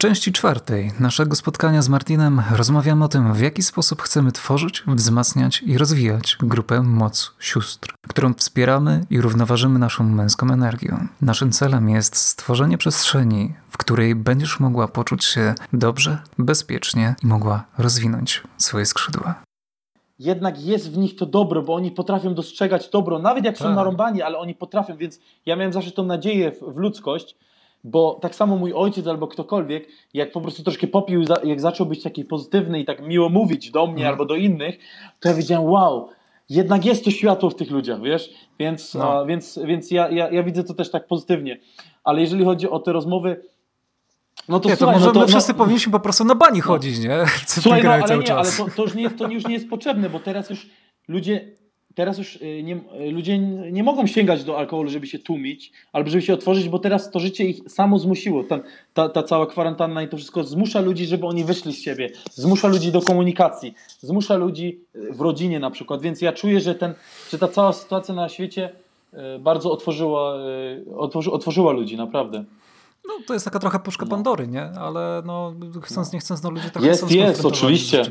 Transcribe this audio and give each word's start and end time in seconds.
części 0.00 0.32
czwartej 0.32 0.92
naszego 1.00 1.36
spotkania 1.36 1.82
z 1.82 1.88
Martinem 1.88 2.42
rozmawiamy 2.56 3.04
o 3.04 3.08
tym, 3.08 3.34
w 3.34 3.40
jaki 3.40 3.62
sposób 3.62 4.02
chcemy 4.02 4.32
tworzyć, 4.32 4.82
wzmacniać 4.86 5.62
i 5.62 5.78
rozwijać 5.78 6.36
grupę 6.40 6.82
Moc 6.82 7.34
Sióstr, 7.40 7.94
którą 8.08 8.34
wspieramy 8.34 9.04
i 9.10 9.20
równoważymy 9.20 9.78
naszą 9.78 10.04
męską 10.04 10.50
energią. 10.50 11.06
Naszym 11.22 11.52
celem 11.52 11.88
jest 11.88 12.16
stworzenie 12.16 12.78
przestrzeni, 12.78 13.54
w 13.70 13.78
której 13.78 14.14
będziesz 14.14 14.60
mogła 14.60 14.88
poczuć 14.88 15.24
się 15.24 15.54
dobrze, 15.72 16.18
bezpiecznie 16.38 17.14
i 17.22 17.26
mogła 17.26 17.64
rozwinąć 17.78 18.42
swoje 18.58 18.86
skrzydła 18.86 19.34
jednak 20.18 20.62
jest 20.62 20.92
w 20.92 20.98
nich 20.98 21.16
to 21.16 21.26
dobro, 21.26 21.62
bo 21.62 21.74
oni 21.74 21.90
potrafią 21.90 22.34
dostrzegać 22.34 22.88
dobro, 22.88 23.18
nawet 23.18 23.44
jak 23.44 23.58
tak. 23.58 23.68
są 23.68 23.74
narąbani, 23.74 24.22
ale 24.22 24.38
oni 24.38 24.54
potrafią, 24.54 24.96
więc 24.96 25.20
ja 25.46 25.56
miałem 25.56 25.72
zawsze 25.72 25.90
tą 25.90 26.04
nadzieję 26.04 26.52
w, 26.52 26.74
w 26.74 26.76
ludzkość, 26.76 27.36
bo 27.84 28.18
tak 28.22 28.34
samo 28.34 28.56
mój 28.56 28.72
ojciec 28.72 29.06
albo 29.06 29.28
ktokolwiek, 29.28 29.88
jak 30.14 30.32
po 30.32 30.40
prostu 30.40 30.62
troszkę 30.62 30.86
popił, 30.86 31.24
jak 31.44 31.60
zaczął 31.60 31.86
być 31.86 32.02
taki 32.02 32.24
pozytywny 32.24 32.80
i 32.80 32.84
tak 32.84 33.06
miło 33.06 33.28
mówić 33.28 33.70
do 33.70 33.86
mnie 33.86 33.94
mhm. 33.94 34.08
albo 34.08 34.24
do 34.24 34.34
innych, 34.34 34.78
to 35.20 35.28
ja 35.28 35.34
wiedziałem, 35.34 35.64
wow, 35.64 36.08
jednak 36.48 36.84
jest 36.84 37.04
to 37.04 37.10
światło 37.10 37.50
w 37.50 37.54
tych 37.54 37.70
ludziach, 37.70 38.02
wiesz? 38.02 38.30
Więc, 38.58 38.94
no. 38.94 39.20
a, 39.20 39.24
więc, 39.24 39.58
więc 39.64 39.90
ja, 39.90 40.10
ja, 40.10 40.30
ja 40.30 40.42
widzę 40.42 40.64
to 40.64 40.74
też 40.74 40.90
tak 40.90 41.06
pozytywnie. 41.06 41.58
Ale 42.04 42.20
jeżeli 42.20 42.44
chodzi 42.44 42.70
o 42.70 42.78
te 42.78 42.92
rozmowy, 42.92 43.42
no 44.48 44.60
to, 44.60 44.68
nie, 44.68 44.76
słuchaj, 44.76 44.94
to 44.94 44.98
może 44.98 45.06
no 45.06 45.12
to, 45.12 45.20
my 45.20 45.26
wszyscy 45.26 45.52
no, 45.52 45.58
powinniśmy 45.58 45.92
po 45.92 46.00
prostu 46.00 46.24
na 46.24 46.34
bani 46.34 46.58
no, 46.58 46.64
chodzić, 46.64 46.98
nie? 46.98 47.24
Co 47.46 47.60
słuchaj, 47.60 47.82
no, 47.84 47.90
ale 47.90 48.18
nie, 48.18 48.22
czas. 48.22 48.60
ale 48.60 48.70
to, 48.70 48.76
to, 48.76 48.82
już 48.82 48.94
nie, 48.94 49.10
to 49.10 49.28
już 49.28 49.46
nie 49.46 49.54
jest 49.54 49.68
potrzebne, 49.68 50.10
bo 50.10 50.20
teraz 50.20 50.50
już 50.50 50.66
ludzie 51.08 51.59
teraz 52.00 52.18
już 52.18 52.36
y, 52.36 52.62
nie, 52.62 52.76
y, 52.76 53.10
ludzie 53.10 53.38
nie 53.72 53.82
mogą 53.82 54.06
sięgać 54.06 54.44
do 54.44 54.58
alkoholu, 54.58 54.90
żeby 54.90 55.06
się 55.06 55.18
tłumić, 55.18 55.72
albo 55.92 56.10
żeby 56.10 56.22
się 56.22 56.34
otworzyć, 56.34 56.68
bo 56.68 56.78
teraz 56.78 57.10
to 57.10 57.20
życie 57.20 57.44
ich 57.44 57.70
samo 57.70 57.98
zmusiło. 57.98 58.44
Ta, 58.44 58.60
ta, 58.94 59.08
ta 59.08 59.22
cała 59.22 59.46
kwarantanna 59.46 60.02
i 60.02 60.08
to 60.08 60.16
wszystko 60.16 60.44
zmusza 60.44 60.80
ludzi, 60.80 61.06
żeby 61.06 61.26
oni 61.26 61.44
wyszli 61.44 61.72
z 61.72 61.82
siebie, 61.82 62.10
zmusza 62.32 62.68
ludzi 62.68 62.92
do 62.92 63.02
komunikacji, 63.02 63.74
zmusza 64.00 64.36
ludzi 64.36 64.80
y, 64.96 65.12
w 65.12 65.20
rodzinie 65.20 65.60
na 65.60 65.70
przykład. 65.70 66.02
Więc 66.02 66.20
ja 66.20 66.32
czuję, 66.32 66.60
że, 66.60 66.74
ten, 66.74 66.94
że 67.30 67.38
ta 67.38 67.48
cała 67.48 67.72
sytuacja 67.72 68.14
na 68.14 68.28
świecie 68.28 68.70
bardzo 69.40 69.72
otworzyła, 69.72 70.38
otworzy, 70.96 71.30
otworzyła 71.30 71.72
ludzi, 71.72 71.96
naprawdę. 71.96 72.44
No, 73.08 73.14
to 73.26 73.34
jest 73.34 73.44
taka 73.44 73.58
trochę 73.58 73.78
puszka 73.78 74.04
no. 74.04 74.10
Pandory, 74.10 74.48
nie? 74.48 74.62
Ale 74.62 75.22
no, 75.24 75.54
chcąc, 75.82 76.12
nie 76.12 76.18
chcąc, 76.18 76.42
no 76.42 76.50
ludzie 76.50 76.70
tak 76.70 76.82
Jest, 76.82 77.10
jest, 77.10 77.44
oczywiście. 77.44 78.02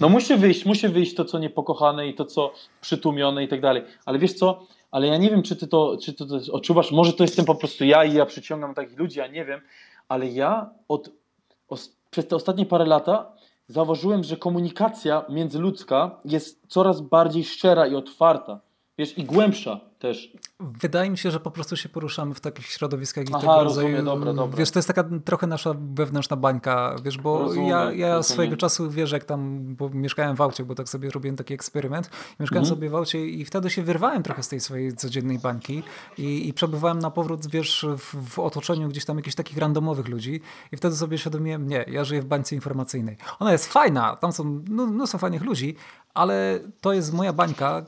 No 0.00 0.08
musi 0.08 0.36
wyjść, 0.36 0.64
musi 0.64 0.88
wyjść 0.88 1.14
to, 1.14 1.24
co 1.24 1.38
niepokochane 1.38 2.08
i 2.08 2.14
to, 2.14 2.24
co 2.24 2.52
przytłumione 2.80 3.44
i 3.44 3.48
tak 3.48 3.60
dalej. 3.60 3.82
Ale 4.06 4.18
wiesz 4.18 4.32
co? 4.32 4.66
Ale 4.90 5.06
ja 5.06 5.16
nie 5.16 5.30
wiem, 5.30 5.42
czy 5.42 5.56
ty 5.56 5.66
to, 5.66 5.96
czy 6.02 6.12
ty 6.12 6.26
to 6.26 6.52
odczuwasz. 6.52 6.92
Może 6.92 7.12
to 7.12 7.24
jestem 7.24 7.44
po 7.44 7.54
prostu 7.54 7.84
ja 7.84 8.04
i 8.04 8.14
ja 8.14 8.26
przyciągam 8.26 8.74
takich 8.74 8.98
ludzi, 8.98 9.18
ja 9.18 9.26
nie 9.26 9.44
wiem. 9.44 9.60
Ale 10.08 10.28
ja 10.28 10.70
od, 10.88 11.10
przez 12.10 12.28
te 12.28 12.36
ostatnie 12.36 12.66
parę 12.66 12.84
lata 12.84 13.32
zauważyłem, 13.68 14.24
że 14.24 14.36
komunikacja 14.36 15.24
międzyludzka 15.28 16.20
jest 16.24 16.60
coraz 16.68 17.00
bardziej 17.00 17.44
szczera 17.44 17.86
i 17.86 17.94
otwarta. 17.94 18.60
Wiesz, 18.98 19.18
i 19.18 19.24
głębsza 19.24 19.80
też. 19.98 20.32
Wydaje 20.60 21.10
mi 21.10 21.18
się, 21.18 21.30
że 21.30 21.40
po 21.40 21.50
prostu 21.50 21.76
się 21.76 21.88
poruszamy 21.88 22.34
w 22.34 22.40
takich 22.40 22.66
środowiskach 22.66 23.24
i 23.24 23.28
Aha, 23.30 23.40
tego 23.40 23.64
rodzaju. 23.64 23.86
Rozumiem, 23.88 24.04
dobra, 24.04 24.32
dobra. 24.32 24.58
Wiesz, 24.58 24.70
to 24.70 24.78
jest 24.78 24.86
taka 24.86 25.04
trochę 25.24 25.46
nasza 25.46 25.74
wewnętrzna 25.94 26.36
bańka, 26.36 26.96
wiesz, 27.04 27.18
bo 27.18 27.38
rozumiem, 27.38 27.68
ja, 27.68 27.92
ja 27.92 28.22
swojego 28.22 28.56
czasu, 28.56 28.90
wiesz, 28.90 29.12
jak 29.12 29.24
tam, 29.24 29.60
bo 29.74 29.88
mieszkałem 29.88 30.36
w 30.36 30.40
aucie, 30.40 30.64
bo 30.64 30.74
tak 30.74 30.88
sobie 30.88 31.10
robiłem 31.10 31.36
taki 31.36 31.54
eksperyment, 31.54 32.10
mieszkałem 32.40 32.64
mhm. 32.64 32.76
sobie 32.76 32.90
w 32.90 32.94
aucie 32.94 33.26
i 33.26 33.44
wtedy 33.44 33.70
się 33.70 33.82
wyrwałem 33.82 34.22
trochę 34.22 34.42
z 34.42 34.48
tej 34.48 34.60
swojej 34.60 34.96
codziennej 34.96 35.38
bańki 35.38 35.82
i, 36.18 36.48
i 36.48 36.52
przebywałem 36.52 36.98
na 36.98 37.10
powrót, 37.10 37.46
wiesz, 37.46 37.86
w, 37.98 38.30
w 38.30 38.38
otoczeniu 38.38 38.88
gdzieś 38.88 39.04
tam 39.04 39.16
jakichś 39.16 39.36
takich 39.36 39.58
randomowych 39.58 40.08
ludzi 40.08 40.40
i 40.72 40.76
wtedy 40.76 40.96
sobie 40.96 41.18
świadomiłem, 41.18 41.68
nie, 41.68 41.84
ja 41.88 42.04
żyję 42.04 42.22
w 42.22 42.26
bańce 42.26 42.54
informacyjnej. 42.54 43.16
Ona 43.38 43.52
jest 43.52 43.72
fajna, 43.72 44.16
tam 44.16 44.32
są 44.32 44.62
no, 44.68 44.86
mnóstwo 44.86 45.18
fajnych 45.18 45.42
ludzi, 45.42 45.76
ale 46.14 46.60
to 46.80 46.92
jest 46.92 47.12
moja 47.12 47.32
bańka, 47.32 47.84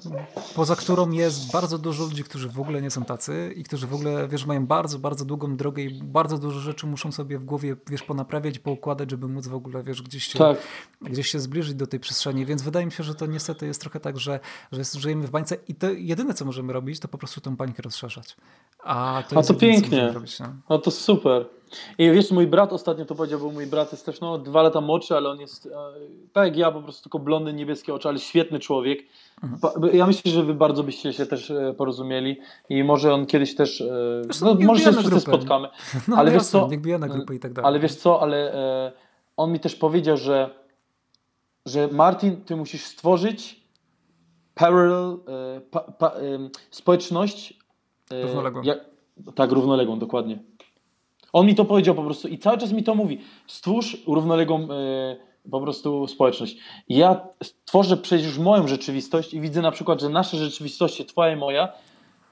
poza 0.55 0.77
którą 0.77 1.11
jest 1.11 1.52
bardzo 1.52 1.79
dużo 1.79 2.05
ludzi, 2.05 2.24
którzy 2.24 2.48
w 2.56 2.61
ogóle 2.61 2.83
nie 2.83 2.90
są 2.90 3.05
tacy 3.05 3.52
i 3.56 3.64
którzy 3.64 3.86
w 3.86 3.94
ogóle, 3.94 4.28
wiesz, 4.28 4.46
mają 4.46 4.67
bardzo, 4.67 4.98
bardzo 4.98 5.24
długą 5.24 5.56
drogę 5.56 5.83
i 5.83 6.02
bardzo 6.02 6.39
dużo 6.39 6.61
rzeczy 6.61 6.86
muszą 6.86 7.12
sobie 7.12 7.39
w 7.39 7.44
głowie, 7.44 7.77
wiesz, 7.86 8.02
ponaprawiać, 8.02 8.58
poukładać, 8.58 9.11
żeby 9.11 9.28
móc 9.28 9.46
w 9.46 9.55
ogóle, 9.55 9.83
wiesz, 9.83 10.02
gdzieś 10.02 10.27
się, 10.27 10.39
tak. 10.39 10.58
gdzieś 11.00 11.30
się 11.30 11.40
zbliżyć 11.40 11.74
do 11.74 11.86
tej 11.86 12.00
przestrzeni, 12.00 12.46
więc 12.46 12.62
wydaje 12.62 12.86
mi 12.86 12.92
się, 12.92 13.05
że 13.05 13.14
to 13.14 13.27
niestety 13.27 13.66
jest 13.66 13.80
trochę 13.80 14.00
tak, 14.00 14.18
że, 14.18 14.40
że 14.72 14.83
żyjemy 14.98 15.27
w 15.27 15.30
bańce 15.30 15.56
i 15.68 15.74
to 15.74 15.90
jedyne, 15.90 16.34
co 16.34 16.45
możemy 16.45 16.72
robić, 16.72 17.00
to 17.00 17.08
po 17.08 17.18
prostu 17.18 17.40
tą 17.40 17.56
bańkę 17.56 17.83
rozszerzać. 17.83 18.36
A 18.84 19.22
to, 19.28 19.39
A 19.39 19.42
to 19.42 19.55
pięknie. 19.55 20.12
Robić, 20.12 20.40
no. 20.40 20.46
A 20.68 20.78
to 20.78 20.90
super. 20.90 21.46
I 21.98 22.11
wiesz, 22.11 22.30
mój 22.30 22.46
brat 22.46 22.72
ostatnio 22.72 23.05
to 23.05 23.14
powiedział, 23.14 23.40
bo 23.40 23.50
mój 23.50 23.66
brat 23.66 23.92
jest 23.92 24.06
też 24.06 24.20
no, 24.20 24.39
dwa 24.39 24.62
lata 24.62 24.80
młodszy, 24.80 25.16
ale 25.16 25.28
on 25.28 25.40
jest 25.40 25.66
e, 25.66 25.70
tak 26.33 26.46
jak 26.46 26.56
ja, 26.56 26.72
po 26.72 26.83
prostu 26.83 27.02
tylko 27.02 27.18
blondy, 27.18 27.52
niebieskie 27.52 27.95
oczy, 27.95 28.08
ale 28.08 28.18
świetny 28.18 28.58
człowiek. 28.58 28.98
Mhm. 29.42 29.97
Ja 29.97 30.07
myślę, 30.07 30.33
że 30.33 30.42
wy 30.42 30.55
bardzo 30.55 30.83
byście 30.83 31.13
się 31.13 31.27
też 31.27 31.51
e, 31.51 31.74
porozumieli 31.77 32.36
i 32.69 32.85
może 32.85 33.14
on 33.14 33.27
kiedyś 33.27 33.55
też, 33.55 33.80
e, 33.80 34.23
no, 34.42 34.55
może 34.55 34.85
się 34.85 34.92
wszyscy 34.92 35.20
spotkamy. 35.20 35.69
No, 36.08 36.17
ale 36.17 36.30
wiesz 36.30 36.47
co, 36.47 36.69
na 36.98 37.08
grupę 37.08 37.35
i 37.35 37.39
tak 37.39 37.52
dalej. 37.52 37.69
Ale 37.69 37.80
wiesz 37.80 37.95
co, 37.95 38.23
ale 38.23 38.55
e, 38.55 38.92
on 39.36 39.52
mi 39.52 39.61
też 39.61 39.75
powiedział, 39.75 40.17
że, 40.17 40.51
że 41.67 41.89
Martin, 41.89 42.36
ty 42.45 42.57
musisz 42.57 42.85
stworzyć 42.85 43.67
parallel, 44.55 45.19
e, 45.29 45.61
pa, 45.61 45.80
pa, 45.80 46.08
e, 46.08 46.13
społeczność. 46.70 47.58
równoległą. 48.11 48.63
tak, 49.35 49.52
równoległą, 49.52 49.98
dokładnie. 49.98 50.39
On 51.33 51.46
mi 51.46 51.55
to 51.55 51.64
powiedział 51.64 51.95
po 51.95 52.02
prostu 52.02 52.29
i 52.29 52.39
cały 52.39 52.58
czas 52.58 52.73
mi 52.73 52.85
to 52.85 52.95
mówi. 52.95 53.20
Stwórz 53.46 54.02
równoległą 54.07 54.63
e, 54.63 55.17
po 55.51 55.61
prostu 55.61 56.07
społeczność. 56.07 56.57
ja 56.89 57.20
tworzę 57.64 57.96
przecież 57.96 58.27
już 58.27 58.39
moją 58.39 58.68
rzeczywistość 58.68 59.34
i 59.34 59.40
widzę 59.40 59.62
na 59.62 59.70
przykład, 59.70 60.01
że 60.01 60.08
nasze 60.08 60.36
rzeczywistości, 60.36 61.05
twoja 61.05 61.33
i 61.33 61.36
moja, 61.36 61.73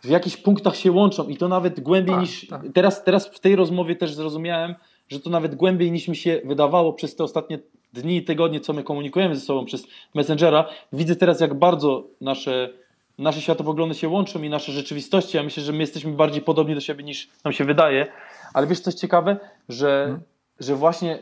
w 0.05 0.09
jakichś 0.09 0.37
punktach 0.37 0.77
się 0.77 0.93
łączą 0.93 1.29
i 1.29 1.37
to 1.37 1.49
nawet 1.49 1.81
głębiej 1.81 2.15
tak, 2.15 2.23
niż. 2.23 2.47
Tak. 2.47 2.63
Teraz, 2.75 3.05
teraz 3.05 3.29
w 3.29 3.41
tej 3.41 3.57
rozmowie 3.57 3.97
też 3.97 4.15
zrozumiałem, 4.15 4.75
że 5.09 5.21
to 5.21 5.31
nawet 5.31 5.55
głębiej 5.55 5.93
niż 5.93 6.09
mi 6.09 6.17
się 6.17 6.41
wydawało 6.45 6.93
przez 6.93 7.17
te 7.17 7.25
ostatnie 7.25 7.59
dni 7.93 8.17
i 8.17 8.25
tygodnie, 8.25 8.61
co 8.61 8.73
my 8.73 8.83
komunikujemy 8.83 9.35
ze 9.35 9.41
sobą 9.41 9.65
przez 9.65 9.87
Messengera. 10.15 10.69
Widzę 10.93 11.17
teraz, 11.17 11.41
jak 11.41 11.55
bardzo 11.55 12.05
nasze, 12.21 12.71
nasze 13.19 13.41
światopoglądy 13.41 13.95
się 13.95 14.09
łączą 14.09 14.43
i 14.43 14.49
nasze 14.49 14.73
rzeczywistości. 14.73 15.37
Ja 15.37 15.43
myślę, 15.43 15.63
że 15.63 15.73
my 15.73 15.79
jesteśmy 15.79 16.13
bardziej 16.13 16.43
podobni 16.43 16.75
do 16.75 16.81
siebie 16.81 17.05
niż 17.05 17.29
nam 17.45 17.53
się 17.53 17.65
wydaje. 17.65 18.07
Ale 18.55 18.67
wiesz, 18.67 18.81
coś 18.81 18.95
ciekawe, 18.95 19.37
że, 19.69 20.03
hmm. 20.05 20.21
że 20.61 20.75
właśnie 20.75 21.19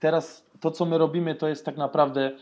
teraz 0.00 0.43
to, 0.64 0.70
co 0.70 0.84
my 0.84 0.98
robimy, 0.98 1.34
to 1.34 1.48
jest 1.48 1.64
tak 1.64 1.76
naprawdę 1.76 2.32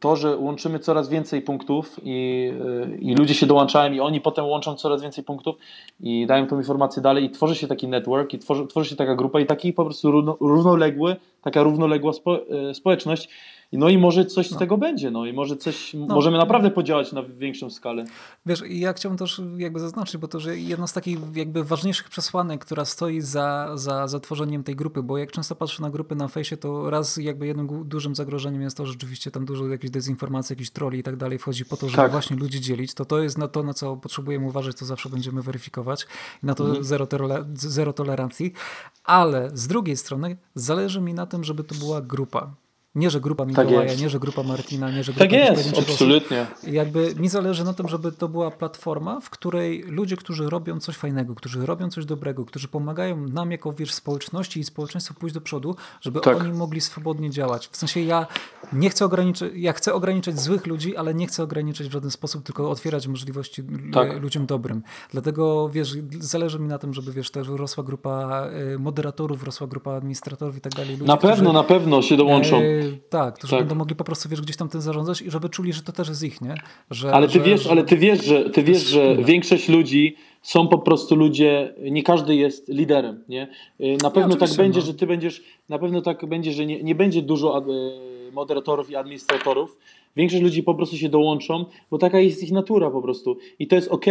to, 0.00 0.16
że 0.16 0.36
łączymy 0.36 0.78
coraz 0.78 1.08
więcej 1.08 1.42
punktów 1.42 2.00
i, 2.02 2.52
i 3.00 3.14
ludzie 3.14 3.34
się 3.34 3.46
dołączają 3.46 3.92
i 3.92 4.00
oni 4.00 4.20
potem 4.20 4.44
łączą 4.44 4.74
coraz 4.74 5.02
więcej 5.02 5.24
punktów 5.24 5.56
i 6.00 6.26
dają 6.26 6.46
tą 6.46 6.58
informację 6.58 7.02
dalej 7.02 7.24
i 7.24 7.30
tworzy 7.30 7.54
się 7.54 7.66
taki 7.66 7.88
network 7.88 8.34
i 8.34 8.38
tworzy, 8.38 8.66
tworzy 8.66 8.90
się 8.90 8.96
taka 8.96 9.14
grupa 9.14 9.40
i 9.40 9.46
taki 9.46 9.72
po 9.72 9.84
prostu 9.84 10.10
równo, 10.10 10.36
równoległy, 10.40 11.16
taka 11.42 11.62
równoległa 11.62 12.12
spo, 12.12 12.38
e, 12.48 12.74
społeczność 12.74 13.28
no 13.78 13.88
i 13.88 13.98
może 13.98 14.26
coś 14.26 14.50
no. 14.50 14.56
z 14.56 14.58
tego 14.58 14.78
będzie, 14.78 15.10
no 15.10 15.26
i 15.26 15.32
może 15.32 15.56
coś, 15.56 15.94
no. 15.94 16.14
możemy 16.14 16.38
naprawdę 16.38 16.70
podziałać 16.70 17.12
na 17.12 17.22
większą 17.22 17.70
skalę. 17.70 18.04
Wiesz, 18.46 18.62
ja 18.68 18.92
chciałbym 18.92 19.18
też 19.18 19.42
jakby 19.56 19.80
zaznaczyć, 19.80 20.16
bo 20.16 20.28
to, 20.28 20.40
że 20.40 20.58
jedno 20.58 20.86
z 20.86 20.92
takich 20.92 21.18
jakby 21.34 21.64
ważniejszych 21.64 22.08
przesłanek, 22.08 22.64
która 22.64 22.84
stoi 22.84 23.20
za, 23.20 23.70
za, 23.74 24.06
za 24.08 24.20
tworzeniem 24.20 24.64
tej 24.64 24.76
grupy, 24.76 25.02
bo 25.02 25.18
jak 25.18 25.32
często 25.32 25.54
patrzę 25.54 25.82
na 25.82 25.90
grupy 25.90 26.14
na 26.14 26.28
fejsie, 26.28 26.56
to 26.56 26.90
raz 26.90 27.16
jakby 27.16 27.46
jednym 27.46 27.88
dużym 27.88 28.14
zagrożeniem 28.14 28.62
jest 28.62 28.76
to, 28.76 28.86
że 28.86 28.92
rzeczywiście 28.92 29.30
tam 29.30 29.44
dużo 29.44 29.68
jakichś 29.68 29.90
dezinformacji, 29.90 30.52
jakichś 30.52 30.70
troli 30.70 30.98
i 30.98 31.02
tak 31.02 31.16
dalej 31.16 31.38
wchodzi 31.38 31.64
po 31.64 31.76
to, 31.76 31.88
żeby 31.88 31.96
tak. 31.96 32.12
właśnie 32.12 32.36
ludzi 32.36 32.60
dzielić, 32.60 32.94
to 32.94 33.04
to 33.04 33.18
jest 33.18 33.38
na 33.38 33.48
to, 33.48 33.62
na 33.62 33.74
co 33.74 33.96
potrzebujemy 33.96 34.46
uważać, 34.46 34.76
to 34.76 34.84
zawsze 34.84 35.08
będziemy 35.08 35.42
weryfikować 35.42 36.06
i 36.42 36.46
na 36.46 36.54
to 36.54 36.64
mhm. 36.64 36.84
zero, 36.84 37.08
zero 37.54 37.92
tolerancji, 37.92 38.52
ale 39.04 39.50
z 39.54 39.66
drugiej 39.66 39.96
strony 39.96 40.36
zależy 40.54 41.00
mi 41.00 41.14
na 41.14 41.26
tym, 41.26 41.44
żeby 41.44 41.64
to 41.64 41.74
była 41.74 42.00
grupa, 42.00 42.54
nie, 42.94 43.10
że 43.10 43.20
grupa 43.20 43.44
tak 43.44 43.48
Mikołaja, 43.48 43.88
tak 43.88 44.00
nie, 44.00 44.08
że 44.08 44.20
grupa 44.20 44.42
Martina, 44.42 44.90
nie, 44.90 45.04
że 45.04 45.12
grupa... 45.12 45.24
Tak 45.24 45.32
jest, 45.32 45.78
absolutnie. 45.78 46.46
Jakby 46.62 47.14
mi 47.14 47.28
zależy 47.28 47.64
na 47.64 47.74
tym, 47.74 47.88
żeby 47.88 48.12
to 48.12 48.28
była 48.28 48.50
platforma, 48.50 49.20
w 49.20 49.30
której 49.30 49.82
ludzie, 49.82 50.16
którzy 50.16 50.50
robią 50.50 50.80
coś 50.80 50.96
fajnego, 50.96 51.34
którzy 51.34 51.66
robią 51.66 51.90
coś 51.90 52.04
dobrego, 52.04 52.44
którzy 52.44 52.68
pomagają 52.68 53.28
nam 53.28 53.50
jako 53.50 53.72
wiesz, 53.72 53.92
społeczności 53.92 54.60
i 54.60 54.64
społeczeństwu 54.64 55.14
pójść 55.14 55.34
do 55.34 55.40
przodu, 55.40 55.76
żeby 56.00 56.20
tak. 56.20 56.40
oni 56.40 56.52
mogli 56.52 56.80
swobodnie 56.80 57.30
działać. 57.30 57.68
W 57.68 57.76
sensie 57.76 58.00
ja 58.00 58.26
nie 58.72 58.90
chcę 58.90 59.04
ograniczyć, 59.04 59.52
ja 59.54 59.72
chcę 59.72 59.94
ograniczać 59.94 60.40
złych 60.40 60.66
ludzi, 60.66 60.96
ale 60.96 61.14
nie 61.14 61.26
chcę 61.26 61.42
ograniczać 61.42 61.88
w 61.88 61.92
żaden 61.92 62.10
sposób, 62.10 62.42
tylko 62.44 62.70
otwierać 62.70 63.06
możliwości 63.06 63.62
tak. 63.92 64.22
ludziom 64.22 64.46
dobrym. 64.46 64.82
Dlatego 65.10 65.68
wiesz, 65.68 65.96
zależy 66.20 66.58
mi 66.58 66.68
na 66.68 66.78
tym, 66.78 66.94
żeby 66.94 67.12
wiesz, 67.12 67.30
też 67.30 67.48
rosła 67.48 67.84
grupa 67.84 68.46
y, 68.74 68.78
moderatorów, 68.78 69.42
rosła 69.42 69.66
grupa 69.66 69.92
administratorów 69.92 70.56
i 70.56 70.60
tak 70.60 70.72
dalej. 70.72 70.98
na 70.98 71.16
pewno, 71.16 71.36
którzy, 71.36 71.52
na 71.52 71.64
pewno 71.64 72.02
się 72.02 72.16
dołączą. 72.16 72.56
E, 72.58 72.62
tak, 73.08 73.34
którzy 73.34 73.50
tak. 73.50 73.60
będą 73.60 73.74
mogli 73.74 73.96
po 73.96 74.04
prostu 74.04 74.28
wiesz, 74.28 74.40
gdzieś 74.40 74.56
tam 74.56 74.68
tym 74.68 74.80
zarządzać 74.80 75.22
i 75.22 75.30
żeby 75.30 75.48
czuli, 75.48 75.72
że 75.72 75.82
to 75.82 75.92
też 75.92 76.08
jest 76.08 76.22
ich, 76.22 76.40
nie? 76.40 76.54
Że, 76.90 77.12
ale 77.12 77.26
ty 77.26 77.32
że, 77.32 77.40
wiesz, 77.40 77.62
że... 77.62 77.70
ale 77.70 77.84
ty 77.84 77.96
wiesz, 77.96 78.24
że 78.24 78.50
ty 78.50 78.62
wiesz, 78.62 78.82
że 78.86 79.16
większość 79.16 79.68
ludzi 79.68 80.16
są 80.42 80.68
po 80.68 80.78
prostu 80.78 81.16
ludzie, 81.16 81.74
nie 81.90 82.02
każdy 82.02 82.34
jest 82.34 82.68
liderem, 82.68 83.24
nie? 83.28 83.48
Y, 83.80 83.96
na 84.02 84.10
pewno 84.10 84.36
tak 84.36 84.50
będzie, 84.56 84.80
no. 84.80 84.86
że 84.86 84.94
ty 84.94 85.06
będziesz, 85.06 85.42
na 85.68 85.78
pewno 85.78 86.02
tak 86.02 86.26
będzie, 86.26 86.52
że 86.52 86.66
nie, 86.66 86.82
nie 86.82 86.94
będzie 86.94 87.22
dużo 87.22 87.58
y, 87.58 88.13
moderatorów 88.34 88.90
i 88.90 88.96
administratorów, 88.96 89.76
Większość 90.16 90.42
ludzi 90.42 90.62
po 90.62 90.74
prostu 90.74 90.96
się 90.96 91.08
dołączą, 91.08 91.64
bo 91.90 91.98
taka 91.98 92.20
jest 92.20 92.42
ich 92.42 92.52
natura 92.52 92.90
po 92.90 93.02
prostu. 93.02 93.36
I 93.58 93.66
to 93.66 93.76
jest 93.76 93.88
ok, 93.88 94.04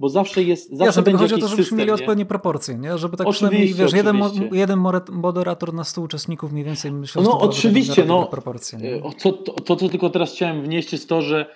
bo 0.00 0.08
zawsze 0.08 0.42
jest, 0.42 0.70
zawsze 0.70 0.84
Jasne, 0.84 1.02
będzie 1.02 1.18
chodzi 1.18 1.34
o 1.34 1.38
to, 1.38 1.48
żebyśmy 1.48 1.64
system, 1.64 1.78
mieli 1.78 1.90
odpowiednie 1.90 2.26
proporcje, 2.26 2.78
nie? 2.78 2.98
Żeby 2.98 3.16
tak 3.16 3.26
oczywiście, 3.26 3.46
przynajmniej, 3.46 3.74
wiesz, 3.74 3.92
jeden, 3.92 4.50
jeden 4.52 4.78
moderator 5.12 5.74
na 5.74 5.84
100 5.84 6.02
uczestników 6.02 6.52
mniej 6.52 6.64
więcej 6.64 6.92
myślę, 6.92 7.22
No 7.22 7.40
oczywiście, 7.40 8.04
no. 8.04 8.26
Proporcje, 8.26 8.78
nie? 8.78 9.00
To, 9.22 9.32
to, 9.32 9.52
to, 9.52 9.76
co 9.76 9.88
tylko 9.88 10.10
teraz 10.10 10.32
chciałem 10.32 10.62
wnieść 10.62 10.92
jest 10.92 11.08
to, 11.08 11.22
że 11.22 11.46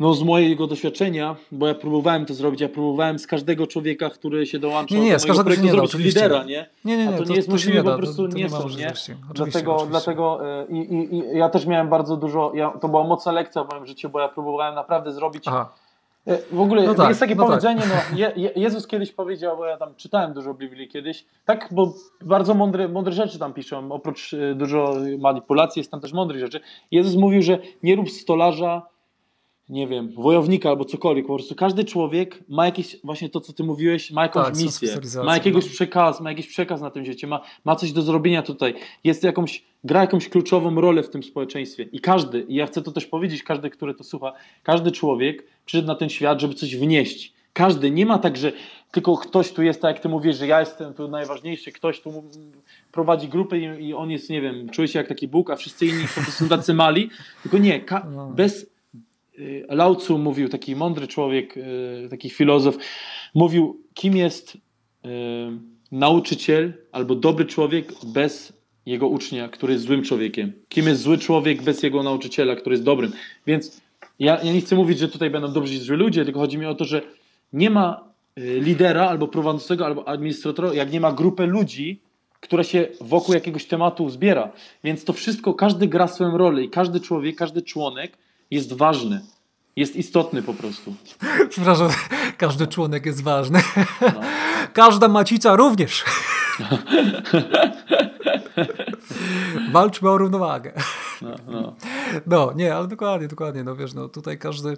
no 0.00 0.14
z 0.14 0.22
mojego 0.22 0.66
doświadczenia, 0.66 1.36
bo 1.52 1.66
ja 1.66 1.74
próbowałem 1.74 2.26
to 2.26 2.34
zrobić, 2.34 2.60
ja 2.60 2.68
próbowałem 2.68 3.18
z 3.18 3.26
każdego 3.26 3.66
człowieka, 3.66 4.10
który 4.10 4.46
się 4.46 4.58
dołączał 4.58 4.98
nie, 4.98 5.04
nie, 5.04 5.12
do 5.12 5.18
z 5.18 5.26
każdego 5.26 5.54
się 5.54 5.62
nie 5.62 5.70
zrobić 5.70 5.94
lidera, 5.94 6.44
nie? 6.44 6.66
Nie, 6.84 6.96
nie, 6.96 7.06
nie. 7.06 7.14
A 7.14 7.18
to, 7.18 7.24
to 7.24 7.30
nie 7.30 7.36
jest 7.36 7.48
możliwe, 7.48 7.84
po 7.84 7.96
prostu 7.96 8.26
nie, 8.26 8.42
nie 8.42 8.50
są, 8.50 8.68
nie? 8.68 8.92
Dlatego, 9.34 9.74
oczywiście. 9.74 9.90
dlatego 9.90 10.40
y, 10.62 10.66
i, 10.72 10.78
i, 10.78 11.14
i, 11.14 11.38
ja 11.38 11.48
też 11.48 11.66
miałem 11.66 11.88
bardzo 11.88 12.16
dużo, 12.16 12.52
ja, 12.54 12.70
to 12.70 12.88
była 12.88 13.04
mocna 13.04 13.32
lekcja 13.32 13.64
w 13.64 13.70
moim 13.70 13.86
życiu, 13.86 14.08
bo 14.08 14.20
ja 14.20 14.28
próbowałem 14.28 14.74
naprawdę 14.74 15.12
zrobić 15.12 15.44
Aha. 15.46 15.72
Y, 16.28 16.38
w 16.52 16.60
ogóle 16.60 16.82
no 16.82 16.94
tak, 16.94 17.08
jest 17.08 17.20
takie 17.20 17.34
no 17.34 17.42
tak. 17.42 17.50
powiedzenie, 17.50 17.80
tak. 17.80 18.12
no, 18.12 18.18
Je, 18.18 18.50
Jezus 18.56 18.86
kiedyś 18.86 19.12
powiedział, 19.12 19.56
bo 19.56 19.66
ja 19.66 19.76
tam 19.76 19.94
czytałem 19.94 20.32
dużo 20.32 20.54
Biblii 20.54 20.88
kiedyś, 20.88 21.24
tak, 21.44 21.68
bo 21.70 21.92
bardzo 22.22 22.54
mądre, 22.54 22.88
mądre 22.88 23.12
rzeczy 23.12 23.38
tam 23.38 23.52
piszą, 23.52 23.92
oprócz 23.92 24.32
y, 24.32 24.54
dużo 24.54 24.94
manipulacji 25.18 25.80
jest 25.80 25.90
tam 25.90 26.00
też 26.00 26.12
mądrych 26.12 26.40
rzeczy. 26.40 26.60
Jezus 26.90 27.14
mówił, 27.14 27.42
że 27.42 27.58
nie 27.82 27.96
rób 27.96 28.10
stolarza 28.10 28.82
nie 29.68 29.86
wiem, 29.86 30.12
wojownika 30.12 30.68
albo 30.68 30.84
cokolwiek. 30.84 31.26
Po 31.26 31.34
prostu 31.34 31.54
każdy 31.54 31.84
człowiek 31.84 32.44
ma 32.48 32.66
jakieś, 32.66 32.96
właśnie 33.04 33.28
to, 33.28 33.40
co 33.40 33.52
ty 33.52 33.64
mówiłeś, 33.64 34.10
ma 34.10 34.22
jakąś 34.22 34.44
tak, 34.44 34.56
misję, 34.56 34.88
ma 35.24 35.34
jakiegoś 35.34 35.64
no. 35.64 35.70
przekaz, 35.70 36.20
ma 36.20 36.30
jakiś 36.30 36.46
przekaz 36.46 36.80
na 36.80 36.90
tym 36.90 37.04
świecie, 37.04 37.26
ma, 37.26 37.40
ma 37.64 37.76
coś 37.76 37.92
do 37.92 38.02
zrobienia 38.02 38.42
tutaj. 38.42 38.74
Jest 39.04 39.24
jakąś, 39.24 39.64
gra 39.84 40.00
jakąś 40.00 40.28
kluczową 40.28 40.80
rolę 40.80 41.02
w 41.02 41.10
tym 41.10 41.22
społeczeństwie. 41.22 41.82
I 41.92 42.00
każdy, 42.00 42.40
i 42.40 42.54
ja 42.54 42.66
chcę 42.66 42.82
to 42.82 42.92
też 42.92 43.06
powiedzieć, 43.06 43.42
każdy, 43.42 43.70
który 43.70 43.94
to 43.94 44.04
słucha, 44.04 44.32
każdy 44.62 44.92
człowiek 44.92 45.44
przyszedł 45.64 45.88
na 45.88 45.94
ten 45.94 46.08
świat, 46.08 46.40
żeby 46.40 46.54
coś 46.54 46.76
wnieść. 46.76 47.32
Każdy, 47.52 47.90
nie 47.90 48.06
ma 48.06 48.18
tak, 48.18 48.36
że 48.36 48.52
tylko 48.92 49.16
ktoś 49.16 49.52
tu 49.52 49.62
jest, 49.62 49.82
tak 49.82 49.94
jak 49.94 50.02
ty 50.02 50.08
mówisz, 50.08 50.36
że 50.36 50.46
ja 50.46 50.60
jestem 50.60 50.94
tu 50.94 51.08
najważniejszy, 51.08 51.72
ktoś 51.72 52.00
tu 52.00 52.24
prowadzi 52.92 53.28
grupę 53.28 53.58
i, 53.58 53.88
i 53.88 53.94
on 53.94 54.10
jest, 54.10 54.30
nie 54.30 54.40
wiem, 54.40 54.68
czuje 54.68 54.88
się 54.88 54.98
jak 54.98 55.08
taki 55.08 55.28
Bóg, 55.28 55.50
a 55.50 55.56
wszyscy 55.56 55.86
inni 55.86 56.06
są 56.08 56.48
tacy 56.48 56.74
mali. 56.74 57.10
Tylko 57.42 57.58
nie, 57.58 57.84
no. 58.10 58.26
bez 58.26 58.75
Lao 59.68 59.94
Tzu 59.94 60.18
mówił, 60.18 60.48
taki 60.48 60.76
mądry 60.76 61.06
człowiek, 61.06 61.56
y, 61.56 62.08
taki 62.10 62.30
filozof, 62.30 62.76
mówił, 63.34 63.80
kim 63.94 64.16
jest 64.16 64.54
y, 64.54 64.58
nauczyciel 65.92 66.72
albo 66.92 67.14
dobry 67.14 67.44
człowiek 67.44 67.92
bez 68.04 68.52
jego 68.86 69.08
ucznia, 69.08 69.48
który 69.48 69.72
jest 69.72 69.84
złym 69.84 70.02
człowiekiem. 70.02 70.52
Kim 70.68 70.86
jest 70.86 71.02
zły 71.02 71.18
człowiek 71.18 71.62
bez 71.62 71.82
jego 71.82 72.02
nauczyciela, 72.02 72.56
który 72.56 72.74
jest 72.74 72.84
dobrym. 72.84 73.12
Więc 73.46 73.80
ja, 74.18 74.40
ja 74.42 74.52
nie 74.52 74.60
chcę 74.60 74.76
mówić, 74.76 74.98
że 74.98 75.08
tutaj 75.08 75.30
będą 75.30 75.52
dobrzy 75.52 75.74
i 75.74 75.78
zły 75.78 75.96
ludzie, 75.96 76.24
tylko 76.24 76.40
chodzi 76.40 76.58
mi 76.58 76.66
o 76.66 76.74
to, 76.74 76.84
że 76.84 77.02
nie 77.52 77.70
ma 77.70 78.04
lidera 78.36 79.08
albo 79.08 79.28
prowadzącego, 79.28 79.86
albo 79.86 80.08
administratora, 80.08 80.74
jak 80.74 80.92
nie 80.92 81.00
ma 81.00 81.12
grupy 81.12 81.46
ludzi, 81.46 82.00
która 82.40 82.64
się 82.64 82.88
wokół 83.00 83.34
jakiegoś 83.34 83.64
tematu 83.64 84.10
zbiera. 84.10 84.52
Więc 84.84 85.04
to 85.04 85.12
wszystko, 85.12 85.54
każdy 85.54 85.86
gra 85.86 86.08
swoją 86.08 86.38
rolę 86.38 86.62
i 86.62 86.70
każdy 86.70 87.00
człowiek, 87.00 87.36
każdy 87.36 87.62
członek 87.62 88.18
jest 88.50 88.72
ważny. 88.72 89.20
Jest 89.76 89.96
istotny 89.96 90.42
po 90.42 90.54
prostu. 90.54 90.94
Przepraszam, 91.50 91.88
każdy 92.38 92.66
członek 92.66 93.06
jest 93.06 93.22
ważny. 93.22 93.62
No. 94.00 94.12
Każda 94.72 95.08
macica 95.08 95.56
również. 95.56 96.04
Walczmy 99.72 100.10
o 100.10 100.18
równowagę. 100.18 100.72
No, 101.22 101.34
no. 101.48 101.76
no, 102.26 102.52
nie, 102.56 102.76
ale 102.76 102.88
dokładnie, 102.88 103.28
dokładnie. 103.28 103.64
No 103.64 103.76
wiesz, 103.76 103.94
no 103.94 104.08
tutaj 104.08 104.38
każdy, 104.38 104.76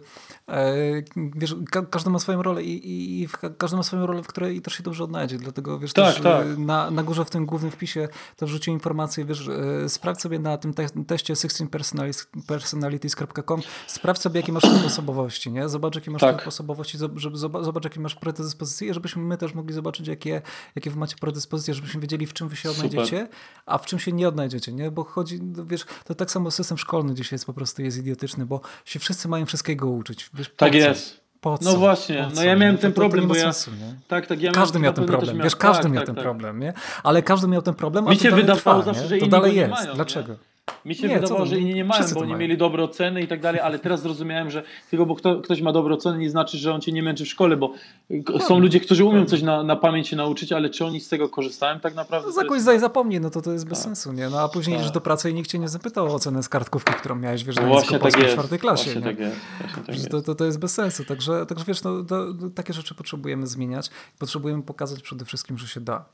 e, 0.48 0.74
wiesz, 1.16 1.56
ka 1.70 1.82
każdy 1.82 2.10
ma 2.10 2.18
swoją 2.18 2.42
rolę 2.42 2.62
i, 2.62 2.88
i, 2.88 3.22
i 3.22 3.28
każdy 3.58 3.76
ma 3.76 3.82
swoją 3.82 4.06
rolę, 4.06 4.22
w 4.22 4.26
której 4.26 4.62
też 4.62 4.74
się 4.74 4.82
dobrze 4.82 5.04
odnajdzie. 5.04 5.38
Dlatego 5.38 5.78
wiesz, 5.78 5.92
tak, 5.92 6.14
też 6.14 6.22
tak. 6.22 6.58
Na, 6.58 6.90
na 6.90 7.02
górze 7.02 7.24
w 7.24 7.30
tym 7.30 7.46
głównym 7.46 7.70
wpisie 7.70 8.08
to 8.36 8.46
wrzuciłem 8.46 8.76
informację, 8.76 9.24
wiesz, 9.24 9.48
e, 9.48 9.88
sprawdź 9.88 10.20
sobie 10.20 10.38
na 10.38 10.58
tym 10.58 10.74
te 10.74 10.86
teście 11.06 11.34
16personalities.com, 11.34 13.60
sprawdź 13.86 14.20
sobie, 14.20 14.40
jakie 14.40 14.52
masz 14.52 14.62
typ 14.62 14.86
osobowości, 14.86 15.52
nie? 15.52 15.68
Zobacz, 15.68 15.94
jakie 15.94 16.10
masz 16.10 16.20
tak. 16.20 16.38
typ 16.38 16.48
osobowości, 16.48 16.98
żeby, 17.16 17.38
zobacz, 17.38 17.84
jakie 17.84 18.00
masz 18.00 18.14
predyspozycje, 18.14 18.94
żebyśmy 18.94 19.22
my 19.22 19.36
też 19.36 19.54
mogli 19.54 19.74
zobaczyć, 19.74 20.08
jakie, 20.08 20.42
jakie 20.76 20.90
wy 20.90 20.98
macie 20.98 21.16
predyspozycje, 21.16 21.74
żebyśmy 21.74 22.00
wiedzieli, 22.00 22.26
w 22.26 22.32
czym 22.32 22.48
wy 22.48 22.56
się 22.56 22.70
odnajdziecie, 22.70 23.20
Super. 23.20 23.28
a 23.66 23.78
w 23.78 23.86
czym 23.86 23.98
się 23.98 24.12
nie 24.12 24.28
odnajdziecie, 24.28 24.72
nie? 24.72 24.90
Bo 24.90 25.04
chodzi, 25.04 25.42
no 25.42 25.66
wiesz, 25.66 25.86
to 26.04 26.14
tak 26.14 26.27
samo 26.30 26.50
system 26.50 26.78
szkolny 26.78 27.14
dzisiaj 27.14 27.34
jest 27.34 27.46
po 27.46 27.52
prostu 27.52 27.82
jest 27.82 27.98
idiotyczny, 27.98 28.46
bo 28.46 28.60
się 28.84 28.98
wszyscy 28.98 29.28
mają 29.28 29.46
wszystkiego 29.46 29.90
uczyć. 29.90 30.30
Wiesz, 30.34 30.50
tak 30.56 30.74
jest. 30.74 31.20
Po 31.40 31.58
co? 31.58 31.72
No 31.72 31.78
właśnie, 31.78 32.28
no 32.34 32.42
ja 32.42 32.56
miałem 32.56 32.78
ten 32.78 32.92
problem, 32.92 33.28
bo 33.28 33.34
ja... 33.34 33.52
Sensu, 33.52 33.70
tak, 34.08 34.26
tak, 34.26 34.42
ja 34.42 34.52
każdy 34.52 34.78
miał 34.78 34.92
ten 34.92 35.06
problem, 35.06 35.42
wiesz, 35.42 35.56
każdy 35.56 35.82
tak, 35.82 35.92
miał 35.92 36.00
tak, 36.00 36.06
ten 36.06 36.14
tak. 36.14 36.24
problem, 36.24 36.60
nie? 36.60 36.72
Ale 37.02 37.22
każdy 37.22 37.48
miał 37.48 37.62
ten 37.62 37.74
problem, 37.74 38.08
a 38.08 38.10
Mi 38.10 38.16
się 38.16 38.30
wydawało 38.30 38.82
zawsze, 38.82 39.08
że 39.08 39.18
to 39.18 39.26
dalej 39.26 39.56
jest. 39.56 39.70
Mają, 39.70 39.94
Dlaczego? 39.94 40.32
Nie? 40.32 40.38
Mi 40.84 40.94
się 40.94 41.08
nie, 41.08 41.14
wydawało, 41.14 41.46
że 41.46 41.58
inni 41.58 41.74
nie 41.74 41.84
mają, 41.84 42.04
bo 42.14 42.20
oni 42.20 42.28
mają. 42.28 42.40
mieli 42.40 42.56
dobre 42.56 42.84
oceny 42.84 43.22
i 43.22 43.28
tak 43.28 43.40
dalej, 43.40 43.60
ale 43.60 43.78
teraz 43.78 44.02
zrozumiałem, 44.02 44.50
że 44.50 44.62
tylko 44.90 45.06
bo 45.06 45.14
kto, 45.14 45.40
ktoś 45.40 45.60
ma 45.60 45.72
dobre 45.72 45.94
oceny 45.94 46.18
nie 46.18 46.30
znaczy, 46.30 46.58
że 46.58 46.74
on 46.74 46.80
cię 46.80 46.92
nie 46.92 47.02
męczy 47.02 47.24
w 47.24 47.28
szkole, 47.28 47.56
bo 47.56 47.72
no, 48.10 48.40
są 48.40 48.58
ludzie, 48.58 48.80
którzy 48.80 49.04
umieją 49.04 49.26
coś 49.26 49.42
na, 49.42 49.62
na 49.62 49.76
pamięć 49.76 50.08
się 50.08 50.16
nauczyć, 50.16 50.52
ale 50.52 50.70
czy 50.70 50.84
oni 50.84 51.00
z 51.00 51.08
tego 51.08 51.28
korzystają 51.28 51.80
tak 51.80 51.94
naprawdę? 51.94 52.28
No 52.28 52.32
za 52.32 52.42
kogoś 52.42 52.60
zdaj 52.60 52.80
zapomnij, 52.80 53.20
no 53.20 53.30
to 53.30 53.42
to 53.42 53.52
jest 53.52 53.68
bez 53.68 53.78
tak. 53.78 53.84
sensu, 53.84 54.12
nie? 54.12 54.28
No 54.28 54.40
a 54.40 54.48
później 54.48 54.76
tak. 54.76 54.82
idziesz 54.82 54.94
do 54.94 55.00
pracy 55.00 55.30
i 55.30 55.34
nikt 55.34 55.50
cię 55.50 55.58
nie 55.58 55.68
zapytał 55.68 56.06
o 56.06 56.14
ocenę 56.14 56.42
z 56.42 56.48
kartkówki, 56.48 56.92
którą 56.92 57.14
miałeś, 57.14 57.44
wiesz, 57.44 57.56
no 57.56 57.62
na 57.62 57.68
właśnie 57.68 57.98
tak 57.98 58.16
jest. 58.16 58.28
w 58.28 58.32
czwartej 58.32 58.58
klasie. 58.58 58.84
Właśnie 58.84 59.02
tak 59.02 59.18
jest. 59.18 59.36
Właśnie 59.58 59.82
tak 59.82 59.94
jest. 59.94 60.10
To, 60.10 60.22
to, 60.22 60.34
to 60.34 60.44
jest 60.44 60.58
bez 60.58 60.74
sensu, 60.74 61.04
także, 61.04 61.46
także 61.46 61.64
wiesz, 61.64 61.82
no, 61.82 62.02
to, 62.02 62.26
takie 62.54 62.72
rzeczy 62.72 62.94
potrzebujemy 62.94 63.46
zmieniać. 63.46 63.90
Potrzebujemy 64.18 64.62
pokazać 64.62 65.02
przede 65.02 65.24
wszystkim, 65.24 65.58
że 65.58 65.68
się 65.68 65.80
da. 65.80 66.04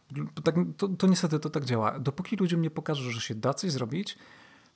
Tak, 0.44 0.54
to, 0.76 0.88
to 0.88 1.06
niestety 1.06 1.38
to 1.38 1.50
tak 1.50 1.64
działa. 1.64 1.98
Dopóki 1.98 2.36
ludziom 2.36 2.62
nie 2.62 2.70
pokażą, 2.70 3.10
że 3.10 3.20
się 3.20 3.34
da 3.34 3.54
coś 3.54 3.70
zrobić, 3.70 4.16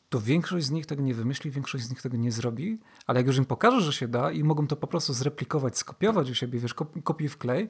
to 0.08 0.20
większość 0.20 0.66
z 0.66 0.70
nich 0.70 0.86
tego 0.86 1.02
nie 1.02 1.14
wymyśli, 1.14 1.50
większość 1.50 1.84
z 1.84 1.90
nich 1.90 2.02
tego 2.02 2.16
nie 2.16 2.32
zrobi, 2.32 2.78
ale 3.06 3.20
jak 3.20 3.26
już 3.26 3.36
im 3.36 3.44
pokażę, 3.44 3.80
że 3.80 3.92
się 3.92 4.08
da 4.08 4.32
i 4.32 4.44
mogą 4.44 4.66
to 4.66 4.76
po 4.76 4.86
prostu 4.86 5.12
zreplikować, 5.12 5.78
skopiować 5.78 6.30
u 6.30 6.34
siebie, 6.34 6.58
wiesz, 6.58 6.74
kopiuj 7.04 7.28
w 7.28 7.38
klej, 7.38 7.68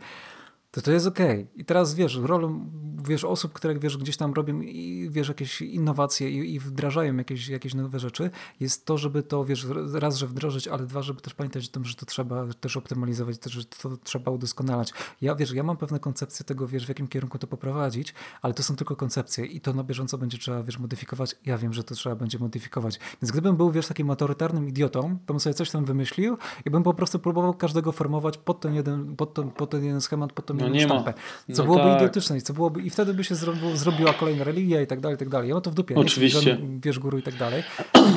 to 0.71 0.81
to 0.81 0.93
jest 0.93 1.07
okej. 1.07 1.43
Okay. 1.43 1.49
I 1.57 1.65
teraz 1.65 1.95
wiesz, 1.95 2.17
rolą 2.17 2.71
wiesz, 3.05 3.25
osób, 3.25 3.53
które 3.53 3.79
wiesz, 3.79 3.97
gdzieś 3.97 4.17
tam 4.17 4.33
robią 4.33 4.61
i 4.61 5.09
wiesz, 5.11 5.29
jakieś 5.29 5.61
innowacje 5.63 6.31
i, 6.31 6.55
i, 6.55 6.61
wdrażają 6.61 7.17
jakieś, 7.17 7.49
jakieś 7.49 7.75
nowe 7.75 7.99
rzeczy, 7.99 8.31
jest 8.61 8.87
to, 8.87 8.99
żeby 8.99 9.23
to 9.23 9.45
wiesz, 9.45 9.67
raz, 9.93 10.17
że 10.17 10.27
wdrożyć, 10.27 10.69
ale 10.69 10.87
dwa, 10.87 11.03
żeby 11.03 11.21
też 11.21 11.35
pamiętać 11.35 11.69
o 11.69 11.73
tym, 11.73 11.85
że 11.85 11.95
to 11.95 12.07
trzeba 12.07 12.47
też 12.61 12.77
optymalizować, 12.77 13.39
też, 13.39 13.53
że 13.53 13.65
to 13.65 13.97
trzeba 13.97 14.31
udoskonalać. 14.31 14.93
Ja 15.21 15.35
wiesz, 15.35 15.53
ja 15.53 15.63
mam 15.63 15.77
pewne 15.77 16.01
koncepcje 16.01 16.45
tego, 16.45 16.69
wiesz, 16.69 16.87
w 16.87 16.89
jakim 16.89 17.09
kierunku 17.09 17.39
to 17.39 17.47
poprowadzić, 17.47 18.15
ale 18.43 18.55
to 18.55 18.63
są 18.63 18.77
tylko 18.77 18.97
koncepcje 18.97 19.47
i 19.47 19.61
to 19.61 19.73
na 19.73 19.85
bieżąco 19.85 20.19
będzie 20.19 20.39
trzeba, 20.39 20.63
wiesz, 20.63 20.79
modyfikować. 20.79 21.37
Ja 21.47 21.59
wiem, 21.59 21.73
że 21.73 21.85
to 21.85 21.95
trzeba 21.95 22.17
będzie 22.17 22.39
modyfikować. 22.39 22.99
Więc 23.23 23.33
gdybym 23.33 23.57
był, 23.57 23.71
wiesz, 23.71 23.87
takim 23.87 24.11
autorytarnym 24.11 24.69
idiotą, 24.69 25.19
to 25.27 25.35
bym 25.35 25.41
sobie 25.41 25.55
coś 25.55 25.71
tam 25.71 25.85
wymyślił 25.85 26.39
i 26.65 26.71
bym 26.71 26.83
po 26.83 26.95
prostu 26.95 27.19
próbował 27.19 27.55
każdego 27.55 27.93
formować 27.93 28.39
pod 28.39 28.61
ten 28.61 28.75
jeden, 28.75 29.17
pod 29.17 29.35
ten, 29.35 29.51
pod 29.51 29.71
ten 29.71 29.85
jeden 29.85 30.01
schemat, 30.01 30.33
pod 30.33 30.47
no 30.59 30.75
jedną 30.75 30.95
sztampę. 30.95 31.15
Co 31.53 31.63
no 31.63 31.65
byłoby 31.65 31.85
tak. 31.85 31.99
idiotyczne 31.99 32.37
i 32.37 32.43
co 32.43 32.53
byłoby, 32.53 32.83
i 32.83 32.91
wtedy 32.91 33.15
by 33.15 33.25
się 33.25 33.35
zrobiła 33.75 34.13
kolejna 34.13 34.45
religia 34.45 34.83
i 34.83 34.87
tak 34.87 35.01
dalej, 35.01 35.17
i 35.17 35.19
tak 35.19 35.29
dalej. 35.29 35.53
Mam 35.53 35.63
to 35.63 35.71
w 35.71 35.75
dupie. 35.75 35.95
Oczywiście. 35.95 36.57
Nie 36.57 36.81
wiesz, 36.83 36.99
guru 36.99 37.19
i 37.19 37.23
tak 37.23 37.35
dalej. 37.35 37.63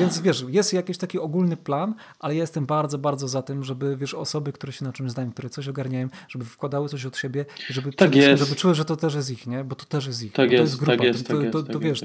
Więc 0.00 0.20
wiesz, 0.20 0.44
jest 0.48 0.72
jakiś 0.72 0.98
taki 0.98 1.18
ogólny 1.18 1.56
plan, 1.56 1.94
ale 2.18 2.34
ja 2.34 2.40
jestem 2.40 2.66
bardzo, 2.66 2.98
bardzo 2.98 3.28
za 3.28 3.42
tym, 3.42 3.64
żeby 3.64 3.96
wiesz, 3.96 4.14
osoby, 4.14 4.52
które 4.52 4.72
się 4.72 4.84
na 4.84 4.92
czymś 4.92 5.10
znają, 5.10 5.32
które 5.32 5.50
coś 5.50 5.68
ogarniają, 5.68 6.08
żeby 6.28 6.44
wkładały 6.44 6.88
coś 6.88 7.06
od 7.06 7.16
siebie, 7.16 7.44
żeby, 7.70 7.92
tak 7.92 8.14
żeby 8.14 8.56
czuły, 8.56 8.74
że 8.74 8.84
to 8.84 8.96
też 8.96 9.14
jest 9.14 9.30
ich, 9.30 9.46
nie? 9.46 9.64
Bo 9.64 9.74
to 9.74 9.84
też 9.84 10.06
jest 10.06 10.22
ich. 10.22 10.32
Tak 10.32 10.50
jest, 10.50 10.58
to 10.58 10.62
jest 10.62 10.76
grupa. 10.76 10.92
Tak 10.92 11.04
jest, 11.04 11.28
to, 11.28 11.62
to, 11.62 11.72
to, 11.72 11.80
wiesz, 11.80 12.00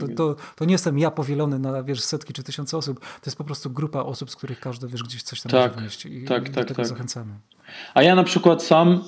to, 0.56 0.66
nie 0.66 0.72
jestem 0.72 1.00
ja 1.00 1.12
powielony 1.12 1.60
na 1.60 1.84
wiesz, 1.84 2.02
setki 2.02 2.34
czy 2.34 2.44
tysiące 2.44 2.78
osób. 2.78 3.00
To 3.00 3.26
jest 3.26 3.38
po 3.38 3.44
prostu 3.44 3.70
grupa 3.70 4.00
osób, 4.00 4.32
z 4.32 4.36
których 4.36 4.60
każdy 4.60 4.88
wiesz, 4.88 5.04
gdzieś 5.04 5.24
coś 5.24 5.42
tam 5.42 5.52
tak, 5.52 5.72
może 5.72 5.82
wnieść. 5.82 6.06
I, 6.06 6.26
tak, 6.26 6.44
tak, 6.44 6.54
do 6.54 6.64
tego 6.64 6.76
tak. 6.76 6.88
zachęcamy. 6.88 7.34
A 7.94 8.04
ja 8.04 8.16
na 8.16 8.24
przykład 8.24 8.64
sam 8.64 9.04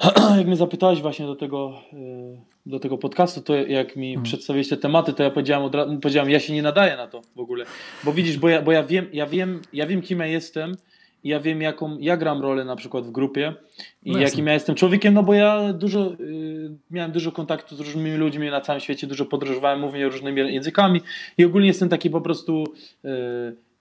jak 0.38 0.46
mnie 0.46 0.56
zapytałeś 0.56 1.00
właśnie 1.00 1.26
do 1.26 1.36
tego, 1.36 1.80
y, 1.92 2.40
do 2.66 2.80
tego 2.80 2.98
podcastu, 2.98 3.40
to 3.40 3.54
jak 3.54 3.96
mi 3.96 4.08
hmm. 4.08 4.24
przedstawiłeś 4.24 4.68
te 4.68 4.76
tematy, 4.76 5.12
to 5.12 5.22
ja 5.22 5.30
powiedziałem, 5.30 5.64
od 5.64 5.74
razu, 5.74 5.98
powiedziałem, 5.98 6.30
ja 6.30 6.40
się 6.40 6.52
nie 6.52 6.62
nadaję 6.62 6.96
na 6.96 7.06
to 7.06 7.22
w 7.36 7.40
ogóle. 7.40 7.64
Bo 8.04 8.12
widzisz, 8.12 8.38
bo 8.38 8.48
ja, 8.48 8.62
bo 8.62 8.72
ja 8.72 8.82
wiem, 8.82 9.06
ja 9.12 9.26
wiem, 9.26 9.60
ja 9.72 9.86
wiem, 9.86 10.02
kim 10.02 10.18
ja 10.18 10.26
jestem 10.26 10.76
ja 11.24 11.40
wiem, 11.40 11.62
jaką 11.62 11.98
ja 11.98 12.16
gram 12.16 12.42
rolę 12.42 12.64
na 12.64 12.76
przykład 12.76 13.06
w 13.06 13.10
grupie 13.10 13.54
i 14.02 14.12
no 14.12 14.18
jakim 14.18 14.46
ja 14.46 14.52
jestem 14.52 14.74
człowiekiem, 14.74 15.14
no 15.14 15.22
bo 15.22 15.34
ja 15.34 15.72
dużo 15.72 16.12
y, 16.12 16.70
miałem 16.90 17.12
dużo 17.12 17.32
kontaktu 17.32 17.76
z 17.76 17.80
różnymi 17.80 18.16
ludźmi 18.16 18.50
na 18.50 18.60
całym 18.60 18.80
świecie, 18.80 19.06
dużo 19.06 19.24
podróżowałem, 19.26 19.80
mówię 19.80 20.08
różnymi 20.08 20.54
językami 20.54 21.00
i 21.38 21.44
ogólnie 21.44 21.68
jestem 21.68 21.88
taki 21.88 22.10
po 22.10 22.20
prostu 22.20 22.64
y, 23.04 23.08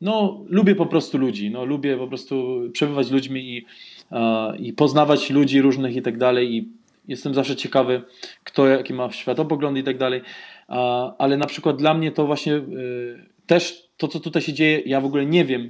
no 0.01 0.45
lubię 0.47 0.75
po 0.75 0.85
prostu 0.85 1.17
ludzi, 1.17 1.51
no 1.51 1.65
lubię 1.65 1.97
po 1.97 2.07
prostu 2.07 2.61
przebywać 2.73 3.07
z 3.07 3.11
ludźmi 3.11 3.57
i, 3.57 3.65
i 4.59 4.73
poznawać 4.73 5.29
ludzi 5.29 5.61
różnych 5.61 5.95
i 5.95 6.01
tak 6.01 6.17
dalej 6.17 6.55
i 6.55 6.69
jestem 7.07 7.33
zawsze 7.33 7.55
ciekawy, 7.55 8.01
kto 8.43 8.67
jaki 8.67 8.93
ma 8.93 9.11
światopogląd 9.11 9.77
i 9.77 9.83
tak 9.83 9.97
dalej, 9.97 10.21
ale 11.17 11.37
na 11.37 11.45
przykład 11.45 11.77
dla 11.77 11.93
mnie 11.93 12.11
to 12.11 12.25
właśnie 12.25 12.53
y, 12.53 13.25
też 13.47 13.89
to, 13.97 14.07
co 14.07 14.19
tutaj 14.19 14.41
się 14.41 14.53
dzieje, 14.53 14.81
ja 14.85 15.01
w 15.01 15.05
ogóle 15.05 15.25
nie 15.25 15.45
wiem, 15.45 15.69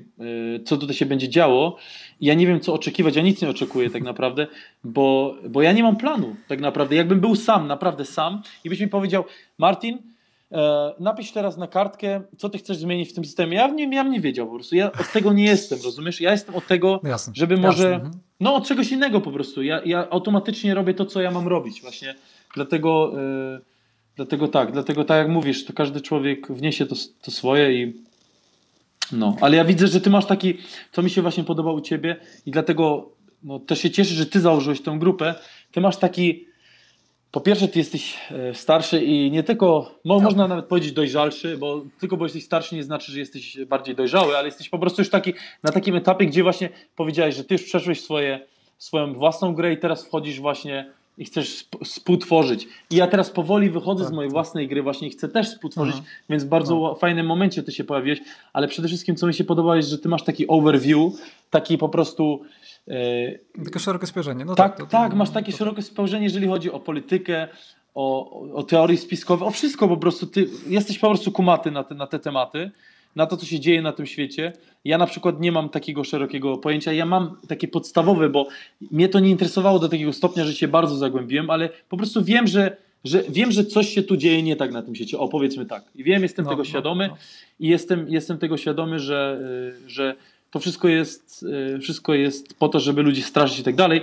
co 0.66 0.78
tutaj 0.78 0.96
się 0.96 1.06
będzie 1.06 1.30
działo. 1.30 1.78
Ja 2.22 2.34
nie 2.34 2.48
wiem, 2.48 2.60
co 2.60 2.74
oczekiwać, 2.74 3.16
ja 3.16 3.22
nic 3.22 3.42
nie 3.42 3.50
oczekuję 3.50 3.90
tak 3.90 4.04
naprawdę, 4.04 4.48
bo, 4.84 5.36
bo 5.50 5.62
ja 5.62 5.72
nie 5.72 5.84
mam 5.84 5.96
planu 5.96 6.36
tak 6.48 6.60
naprawdę. 6.60 6.96
Jakbym 6.96 7.20
był 7.20 7.36
sam, 7.36 7.68
naprawdę 7.68 8.06
sam 8.06 8.42
i 8.64 8.70
byś 8.70 8.80
mi 8.80 8.88
powiedział, 8.88 9.24
Martin, 9.58 9.96
e, 9.96 10.00
napisz 11.00 11.32
teraz 11.32 11.58
na 11.58 11.68
kartkę, 11.68 12.22
co 12.38 12.50
ty 12.50 12.58
chcesz 12.58 12.78
zmienić 12.78 13.10
w 13.10 13.14
tym 13.14 13.26
systemie. 13.26 13.58
Ja 13.58 13.68
nie, 13.68 13.96
ja 13.96 14.04
nie 14.04 14.22
wiedział 14.22 14.48
po 14.48 14.56
prostu. 14.56 14.76
Ja 14.76 14.92
od 14.92 15.12
tego 15.14 15.34
nie 15.34 15.46
jestem, 15.46 15.80
rozumiesz? 15.84 16.22
Ja 16.22 16.32
jestem 16.32 16.56
od 16.56 16.68
tego, 16.68 17.02
jasne, 17.04 17.34
żeby 17.36 17.58
może. 17.58 17.84
Jasne. 17.84 17.96
Mhm. 17.96 18.24
No, 18.40 18.56
od 18.56 18.68
czegoś 18.68 18.92
innego 18.92 19.22
po 19.22 19.32
prostu. 19.32 19.64
Ja, 19.64 19.82
ja 19.86 20.10
automatycznie 20.10 20.76
robię 20.76 20.94
to, 20.94 21.06
co 21.06 21.22
ja 21.22 21.32
mam 21.32 21.48
robić, 21.48 21.82
właśnie. 21.82 22.16
Dlatego. 22.56 23.12
Yy, 23.54 23.62
Dlatego 24.16 24.48
tak, 24.48 24.72
dlatego 24.72 25.06
tak 25.06 25.18
jak 25.18 25.30
mówisz, 25.30 25.66
to 25.66 25.74
każdy 25.74 26.02
człowiek 26.02 26.52
wniesie 26.52 26.86
to, 26.86 26.96
to 27.22 27.32
swoje 27.32 27.84
i 27.84 27.94
no, 29.12 29.36
ale 29.42 29.58
ja 29.58 29.66
widzę, 29.66 29.88
że 29.88 30.02
ty 30.02 30.10
masz 30.10 30.26
taki, 30.26 30.58
co 30.92 31.02
mi 31.02 31.10
się 31.10 31.22
właśnie 31.22 31.44
podoba 31.44 31.72
u 31.72 31.82
ciebie 31.82 32.16
i 32.46 32.52
dlatego 32.52 33.12
no, 33.44 33.60
też 33.60 33.80
się 33.80 33.92
cieszę, 33.92 34.14
że 34.14 34.26
ty 34.26 34.40
założyłeś 34.40 34.82
tę 34.82 34.98
grupę. 35.00 35.36
Ty 35.72 35.82
masz 35.82 35.98
taki, 35.98 36.46
po 37.32 37.42
pierwsze 37.42 37.68
ty 37.68 37.80
jesteś 37.80 38.18
e, 38.32 38.54
starszy 38.54 39.04
i 39.04 39.32
nie 39.32 39.44
tylko, 39.44 39.92
mo, 40.06 40.16
tak. 40.16 40.24
można 40.24 40.48
nawet 40.48 40.66
powiedzieć 40.66 40.92
dojrzalszy, 40.92 41.58
bo 41.58 41.82
tylko 42.00 42.18
bo 42.18 42.26
jesteś 42.26 42.46
starszy 42.46 42.76
nie 42.76 42.84
znaczy, 42.84 43.12
że 43.12 43.20
jesteś 43.20 43.58
bardziej 43.66 43.96
dojrzały, 43.96 44.38
ale 44.38 44.48
jesteś 44.48 44.70
po 44.70 44.80
prostu 44.80 45.02
już 45.02 45.10
taki, 45.10 45.34
na 45.64 45.72
takim 45.72 45.96
etapie, 45.96 46.26
gdzie 46.26 46.44
właśnie 46.44 46.70
powiedziałeś, 46.96 47.36
że 47.36 47.44
ty 47.44 47.54
już 47.54 47.64
przeszłeś 47.64 48.02
swoje, 48.02 48.40
swoją 48.78 49.14
własną 49.14 49.54
grę 49.54 49.74
i 49.74 49.78
teraz 49.78 50.06
wchodzisz 50.06 50.40
właśnie 50.40 50.92
i 51.18 51.26
chcesz 51.26 51.68
współtworzyć. 51.84 52.68
I 52.90 52.96
ja 52.96 53.08
teraz 53.08 53.30
powoli 53.30 53.70
wychodzę 53.70 54.04
tak, 54.04 54.14
z 54.14 54.16
mojej 54.16 54.30
tak. 54.30 54.34
własnej 54.34 54.68
gry, 54.68 54.84
właśnie 54.84 55.08
i 55.08 55.12
chcę 55.12 55.30
też 55.30 55.48
współtworzyć, 55.48 55.96
Aha. 55.96 56.06
więc 56.30 56.44
w 56.44 56.48
bardzo 56.48 56.76
no. 56.80 56.96
fajnym 56.96 57.26
momencie 57.26 57.64
ty 57.64 57.72
się 57.72 57.84
pojawiłeś, 57.84 58.20
ale 58.54 58.68
przede 58.68 58.88
wszystkim 58.88 59.16
co 59.16 59.28
mi 59.28 59.34
się 59.34 59.44
podoba 59.44 59.78
jest, 59.78 59.90
że 59.90 59.98
ty 59.98 60.10
masz 60.10 60.24
taki 60.24 60.48
overview, 60.48 61.14
taki 61.50 61.78
po 61.78 61.90
prostu... 61.90 62.42
Takie 63.66 63.80
szerokie 63.80 64.08
spojrzenie. 64.08 64.46
No 64.46 64.56
tak, 64.56 64.72
tak, 64.72 64.78
to, 64.78 64.86
to, 64.86 64.92
tak, 64.92 65.14
masz 65.14 65.30
takie 65.30 65.52
to, 65.52 65.58
szerokie 65.58 65.82
spojrzenie, 65.82 66.24
jeżeli 66.24 66.48
chodzi 66.48 66.72
o 66.72 66.80
politykę, 66.80 67.48
o, 67.96 68.32
o 68.54 68.64
teorie 68.64 68.98
spiskowe, 68.98 69.46
o 69.46 69.52
wszystko 69.52 69.88
po 69.88 69.98
prostu. 69.98 70.28
Ty 70.28 70.48
jesteś 70.68 71.00
po 71.00 71.08
prostu 71.08 71.32
kumaty 71.32 71.72
na 71.72 71.84
te, 71.84 71.96
na 71.96 72.08
te 72.08 72.20
tematy 72.20 72.72
na 73.16 73.26
to, 73.26 73.38
co 73.38 73.46
się 73.46 73.60
dzieje 73.60 73.82
na 73.82 73.92
tym 73.92 74.06
świecie. 74.06 74.54
Ja 74.86 74.98
na 74.98 75.08
przykład 75.08 75.40
nie 75.40 75.52
mam 75.52 75.70
takiego 75.70 76.04
szerokiego 76.04 76.58
pojęcia. 76.58 76.94
Ja 76.94 77.06
mam 77.06 77.38
takie 77.48 77.68
podstawowe, 77.68 78.30
bo 78.30 78.48
mnie 78.92 79.10
to 79.10 79.20
nie 79.20 79.30
interesowało 79.30 79.80
do 79.80 79.90
takiego 79.90 80.14
stopnia, 80.14 80.46
że 80.46 80.54
się 80.54 80.68
bardzo 80.68 80.96
zagłębiłem, 80.96 81.50
ale 81.50 81.70
po 81.90 81.98
prostu 81.98 82.24
wiem, 82.24 82.48
że, 82.48 82.78
że 83.04 83.24
wiem, 83.30 83.52
że 83.52 83.66
coś 83.66 83.90
się 83.90 84.04
tu 84.04 84.18
dzieje 84.18 84.44
nie 84.44 84.56
tak 84.56 84.72
na 84.72 84.82
tym 84.82 84.96
świecie. 84.96 85.20
O, 85.20 85.28
powiedzmy 85.28 85.66
tak. 85.66 85.84
I 85.96 86.04
wiem, 86.04 86.24
jestem 86.24 86.46
no, 86.46 86.52
tego 86.52 86.62
no, 86.62 86.70
świadomy 86.70 87.08
no. 87.08 87.18
i 87.60 87.68
jestem, 87.68 88.10
jestem 88.10 88.38
tego 88.38 88.58
świadomy, 88.58 89.00
że, 89.00 89.40
y, 89.86 89.90
że 89.90 90.16
to 90.52 90.60
wszystko 90.60 90.88
jest, 90.88 91.46
y, 91.76 91.80
wszystko 91.80 92.14
jest 92.14 92.54
po 92.54 92.70
to, 92.70 92.80
żeby 92.80 93.04
ludzi 93.04 93.22
straszyć 93.22 93.60
i 93.60 93.64
tak 93.64 93.76
dalej 93.76 94.02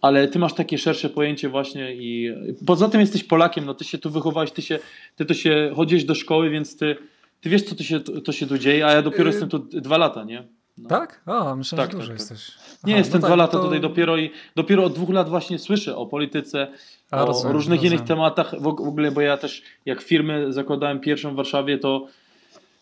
ale 0.00 0.28
ty 0.28 0.38
masz 0.38 0.54
takie 0.54 0.78
szersze 0.78 1.10
pojęcie 1.10 1.48
właśnie 1.48 1.94
i 1.94 2.34
poza 2.66 2.88
tym 2.88 3.00
jesteś 3.00 3.24
Polakiem, 3.24 3.64
no 3.64 3.74
ty 3.74 3.84
się 3.84 3.98
tu 3.98 4.10
wychowałeś, 4.10 4.50
ty 4.50 4.62
się, 4.62 4.78
ty 5.16 5.24
to 5.24 5.34
się 5.34 5.72
chodzisz 5.76 6.04
do 6.04 6.14
szkoły, 6.14 6.50
więc 6.50 6.76
ty 6.76 6.96
ty 7.40 7.48
wiesz, 7.48 7.62
co 7.62 7.74
to 7.74 7.82
się, 7.82 8.00
to 8.00 8.32
się 8.32 8.46
tu 8.46 8.58
dzieje, 8.58 8.86
a 8.86 8.92
ja 8.92 9.02
dopiero 9.02 9.24
yy... 9.24 9.30
jestem 9.30 9.48
tu 9.48 9.58
dwa 9.58 9.98
lata, 9.98 10.24
nie? 10.24 10.48
No. 10.78 10.88
Tak? 10.88 11.22
O, 11.26 11.56
myślę, 11.56 11.78
tak, 11.78 11.92
że 11.92 11.98
dużo 11.98 12.08
tak, 12.08 12.18
tak. 12.18 12.30
jesteś. 12.30 12.54
Aha, 12.58 12.76
nie, 12.84 12.96
jestem 12.96 13.20
no 13.20 13.26
dwa 13.26 13.28
tak, 13.28 13.38
lata 13.38 13.52
to... 13.52 13.64
tutaj 13.64 13.80
dopiero 13.80 14.16
i 14.16 14.30
dopiero 14.56 14.84
od 14.84 14.94
dwóch 14.94 15.10
lat 15.10 15.28
właśnie 15.28 15.58
słyszę 15.58 15.96
o 15.96 16.06
polityce, 16.06 16.68
a, 17.10 17.22
o 17.22 17.26
rozumiem, 17.26 17.52
różnych 17.52 17.76
rozumiem. 17.76 17.94
innych 17.94 18.08
tematach 18.08 18.54
w 18.60 18.66
ogóle, 18.66 19.10
bo 19.10 19.20
ja 19.20 19.36
też 19.36 19.62
jak 19.86 20.02
firmę 20.02 20.52
zakładałem 20.52 21.00
pierwszą 21.00 21.32
w 21.32 21.36
Warszawie, 21.36 21.78
to 21.78 22.06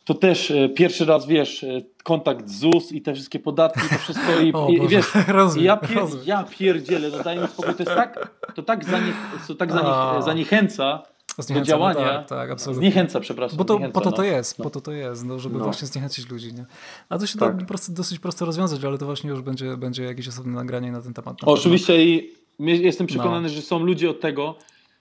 to 0.07 0.15
też 0.15 0.51
e, 0.51 0.69
pierwszy 0.69 1.05
raz, 1.05 1.27
wiesz, 1.27 1.65
e, 1.65 1.81
kontakt 2.03 2.49
z 2.49 2.59
ZUS 2.59 2.93
i 2.93 3.03
te 3.03 3.15
wszystkie 3.15 3.39
podatki, 3.39 3.89
to 3.89 3.99
wszystko 3.99 4.41
i, 4.41 4.53
o, 4.57 4.69
i, 4.69 4.75
i 4.75 4.89
wiesz, 4.89 5.07
rozumiem, 5.29 5.67
ja, 5.67 5.77
pier, 5.77 6.05
ja 6.25 6.45
pierdzielę, 6.45 7.09
no 7.17 7.23
daj 7.23 7.39
mi 7.39 7.49
spokój, 7.49 7.75
to 7.75 7.83
jest 7.83 7.97
tak, 7.97 8.15
to 8.55 8.63
tak, 8.63 8.85
to 9.45 9.55
tak 9.55 9.73
zaniech, 9.73 10.25
zaniechęca, 10.25 11.03
do 11.55 11.61
działania. 11.61 12.01
No 12.01 12.19
tak, 12.19 12.29
tak, 12.29 12.51
absolutnie. 12.51 12.81
Zniechęca, 12.81 13.21
przepraszam. 13.21 13.59
Bo 13.59 13.65
to, 13.65 13.75
zniechęca, 13.75 14.01
po 14.01 14.01
to 14.01 14.13
to 14.13 14.23
no. 14.23 14.29
jest, 14.29 14.59
no. 14.59 14.63
po 14.63 14.71
to 14.71 14.81
to 14.81 14.93
jest, 14.93 15.25
no, 15.25 15.39
żeby 15.39 15.59
no. 15.59 15.65
właśnie 15.65 15.89
zniechęcić 15.89 16.31
ludzi. 16.31 16.55
Nie? 16.55 16.65
A 17.09 17.19
to 17.19 17.27
się 17.27 17.39
tak. 17.39 17.57
da 17.57 17.65
prosto, 17.65 17.93
dosyć 17.93 18.19
prosto 18.19 18.45
rozwiązać, 18.45 18.85
ale 18.85 18.99
to 18.99 19.07
właśnie 19.07 19.31
już 19.31 19.43
będzie, 19.43 19.77
będzie 19.77 20.05
jakieś 20.05 20.29
osobne 20.29 20.53
nagranie 20.53 20.93
na 20.93 21.03
ten 21.03 21.15
temat. 21.15 21.43
Na 21.43 21.49
Oczywiście 21.49 22.05
i 22.05 22.33
jestem 22.59 23.07
przekonany, 23.07 23.49
no. 23.49 23.55
że 23.55 23.63
są 23.63 23.79
ludzie 23.79 24.11
od 24.11 24.21
tego, 24.21 24.55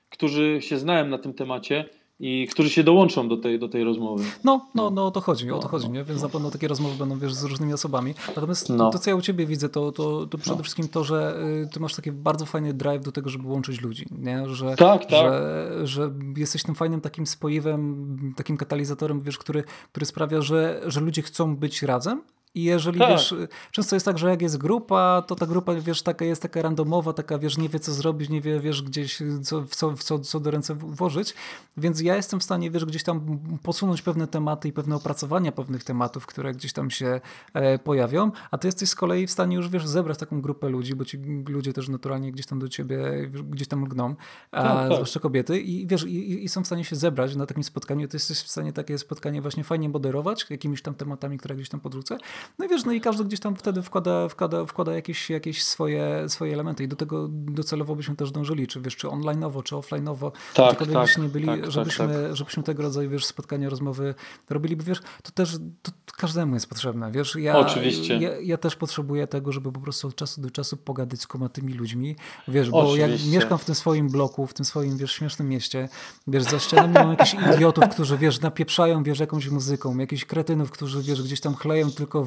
którzy 0.10 0.58
się 0.62 0.78
znają 0.78 1.08
na 1.08 1.18
tym 1.18 1.34
temacie 1.34 1.90
i 2.20 2.48
którzy 2.52 2.70
się 2.70 2.84
dołączą 2.84 3.28
do 3.28 3.38
tej, 3.38 3.60
do 3.60 3.70
tej 3.70 3.84
rozmowy. 3.84 4.24
No, 4.44 4.66
no, 4.76 4.90
no 4.90 5.06
o 5.06 5.12
to 5.12 5.22
chodzi, 5.22 5.52
o 5.52 5.58
to 5.58 5.64
no, 5.64 5.70
chodzi, 5.70 5.88
no, 5.88 5.94
nie? 5.94 6.04
więc 6.04 6.22
na 6.22 6.30
pewno 6.30 6.52
takie 6.52 6.68
rozmowy 6.68 6.98
będą 6.98 7.20
wiesz, 7.20 7.34
z 7.34 7.44
różnymi 7.44 7.74
osobami. 7.74 8.14
Natomiast 8.28 8.70
no. 8.70 8.90
to, 8.90 9.00
co 9.00 9.10
ja 9.10 9.16
u 9.16 9.22
ciebie 9.22 9.46
widzę, 9.46 9.70
to, 9.70 9.92
to, 9.92 10.26
to 10.26 10.38
przede 10.38 10.58
no. 10.58 10.64
wszystkim 10.64 10.88
to, 10.88 11.04
że 11.04 11.40
y, 11.64 11.70
ty 11.74 11.80
masz 11.80 11.96
taki 11.96 12.12
bardzo 12.12 12.46
fajny 12.46 12.74
drive 12.74 13.04
do 13.04 13.12
tego, 13.12 13.30
żeby 13.30 13.48
łączyć 13.48 13.82
ludzi, 13.82 14.06
nie? 14.12 14.50
Że, 14.50 14.76
tak, 14.76 15.06
tak. 15.06 15.10
Że, 15.10 15.72
że 15.84 16.12
jesteś 16.38 16.64
tym 16.64 16.76
fajnym 16.76 17.02
takim 17.02 17.28
spoiwem, 17.28 18.34
takim 18.36 18.58
katalizatorem, 18.58 19.22
wiesz, 19.22 19.38
który, 19.38 19.64
który 19.92 20.06
sprawia, 20.06 20.42
że, 20.42 20.82
że 20.86 21.02
ludzie 21.02 21.22
chcą 21.22 21.56
być 21.56 21.84
razem, 21.84 22.22
i 22.56 22.64
jeżeli 22.64 23.00
tak. 23.00 23.10
wiesz, 23.10 23.36
często 23.72 23.96
jest 23.96 24.06
tak, 24.06 24.18
że 24.18 24.30
jak 24.30 24.42
jest 24.42 24.58
grupa, 24.58 25.24
to 25.28 25.36
ta 25.36 25.46
grupa, 25.46 25.74
wiesz, 25.74 26.02
taka 26.02 26.26
jest 26.26 26.42
taka 26.42 26.62
randomowa, 26.62 27.14
taka, 27.14 27.40
wiesz, 27.40 27.58
nie 27.58 27.70
wie 27.70 27.80
co 27.80 27.94
zrobić, 27.94 28.30
nie 28.30 28.42
wie, 28.42 28.60
wiesz, 28.60 28.82
gdzieś 28.82 29.22
co, 29.44 29.62
w, 29.62 29.76
co, 29.76 29.92
w 29.92 30.04
co, 30.04 30.20
co 30.20 30.40
do 30.40 30.52
ręce 30.52 30.76
włożyć. 30.76 31.34
Więc 31.78 32.02
ja 32.02 32.16
jestem 32.16 32.40
w 32.40 32.44
stanie, 32.44 32.72
wiesz, 32.72 32.86
gdzieś 32.86 33.04
tam 33.04 33.40
posunąć 33.64 34.02
pewne 34.02 34.28
tematy 34.28 34.68
i 34.68 34.72
pewne 34.72 34.96
opracowania 34.96 35.52
pewnych 35.52 35.84
tematów, 35.84 36.26
które 36.26 36.54
gdzieś 36.54 36.74
tam 36.74 36.92
się 36.92 37.22
e, 37.54 37.80
pojawią, 37.80 38.32
a 38.52 38.58
ty 38.58 38.68
jesteś 38.68 38.90
z 38.90 38.96
kolei 38.96 39.28
w 39.28 39.32
stanie 39.32 39.56
już, 39.56 39.70
wiesz, 39.70 39.88
zebrać 39.88 40.18
taką 40.18 40.42
grupę 40.42 40.70
ludzi, 40.70 40.96
bo 40.96 41.06
ci 41.06 41.18
ludzie 41.48 41.74
też 41.74 41.90
naturalnie 41.90 42.32
gdzieś 42.32 42.46
tam 42.46 42.60
do 42.60 42.70
ciebie, 42.70 43.30
gdzieś 43.50 43.68
tam 43.68 43.86
lgną, 43.86 44.16
a, 44.52 44.64
tak, 44.64 44.78
tak. 44.78 44.94
zwłaszcza 44.94 45.20
kobiety 45.20 45.60
i 45.60 45.88
wiesz, 45.88 46.04
i, 46.04 46.44
i, 46.44 46.50
są 46.50 46.64
w 46.64 46.66
stanie 46.66 46.84
się 46.84 46.96
zebrać 46.96 47.36
na 47.36 47.46
takim 47.46 47.64
spotkaniu, 47.64 48.08
ty 48.08 48.16
jesteś 48.16 48.38
w 48.38 48.52
stanie 48.52 48.74
takie 48.74 48.98
spotkanie 48.98 49.42
właśnie 49.42 49.64
fajnie 49.64 49.90
moderować, 49.90 50.46
jakimiś 50.50 50.82
tam 50.82 50.96
tematami, 50.96 51.38
które 51.38 51.56
gdzieś 51.56 51.70
tam 51.70 51.80
podrzucę 51.80 52.18
no 52.60 52.66
i 52.66 52.70
wiesz, 52.70 52.86
no 52.86 52.92
i 52.92 53.02
każdy 53.02 53.24
gdzieś 53.26 53.40
tam 53.40 53.56
wtedy 53.56 53.82
wkłada, 53.82 54.30
wkłada, 54.30 54.66
wkłada 54.66 54.94
jakieś, 54.94 55.30
jakieś 55.30 55.64
swoje, 55.64 56.30
swoje 56.30 56.54
elementy 56.54 56.84
i 56.84 56.88
do 56.88 56.96
tego 56.96 57.28
docelowo 57.32 57.96
byśmy 57.96 58.16
też 58.16 58.32
dążyli, 58.32 58.68
czy 58.68 58.82
wiesz, 58.82 58.96
czy 58.96 59.08
online'owo, 59.08 59.64
czy 59.64 59.76
offline'owo, 59.76 60.32
tak, 60.54 60.80
tak, 60.80 60.88
byśmy 60.88 61.24
nie 61.24 61.30
byli, 61.30 61.46
tak, 61.46 61.62
tak 61.62 61.72
żebyśmy, 61.72 62.08
tak, 62.08 62.36
żebyśmy 62.36 62.64
tego 62.64 62.84
rodzaju, 62.84 63.10
wiesz, 63.10 63.26
spotkania, 63.26 63.70
rozmowy 63.70 64.16
robili, 64.50 64.76
bo 64.76 64.84
wiesz, 64.84 65.02
to 65.24 65.32
też 65.32 65.58
to 65.82 65.92
każdemu 66.18 66.54
jest 66.54 66.70
potrzebne, 66.70 67.12
wiesz, 67.12 67.36
ja, 67.36 67.58
Oczywiście. 67.58 68.18
Ja, 68.18 68.30
ja 68.40 68.58
też 68.58 68.76
potrzebuję 68.76 69.28
tego, 69.28 69.52
żeby 69.52 69.72
po 69.72 69.80
prostu 69.80 70.08
od 70.08 70.16
czasu 70.16 70.42
do 70.42 70.52
czasu 70.52 70.78
pogadać 70.78 71.22
z 71.22 71.28
komatymi 71.28 71.74
ludźmi, 71.74 72.16
wiesz, 72.48 72.70
bo 72.70 72.80
Oczywiście. 72.80 73.26
jak 73.26 73.34
mieszkam 73.34 73.58
w 73.58 73.66
tym 73.66 73.76
swoim 73.76 74.10
bloku, 74.10 74.48
w 74.48 74.54
tym 74.54 74.66
swoim, 74.66 74.98
wiesz, 74.98 75.12
śmiesznym 75.12 75.50
mieście, 75.50 75.90
wiesz, 76.28 76.44
za 76.44 76.60
ścianami 76.60 76.94
mam 76.94 77.10
jakichś 77.10 77.36
idiotów, 77.56 77.84
którzy, 77.90 78.18
wiesz, 78.18 78.42
napieprzają, 78.42 79.04
wiesz, 79.04 79.20
jakąś 79.20 79.50
muzyką, 79.50 79.98
jakichś 79.98 80.26
kretynów, 80.26 80.72
którzy, 80.72 81.02
wiesz, 81.02 81.24
gdzieś 81.24 81.42
tam 81.42 81.56
chleją 81.56 81.92
tylko 81.92 82.24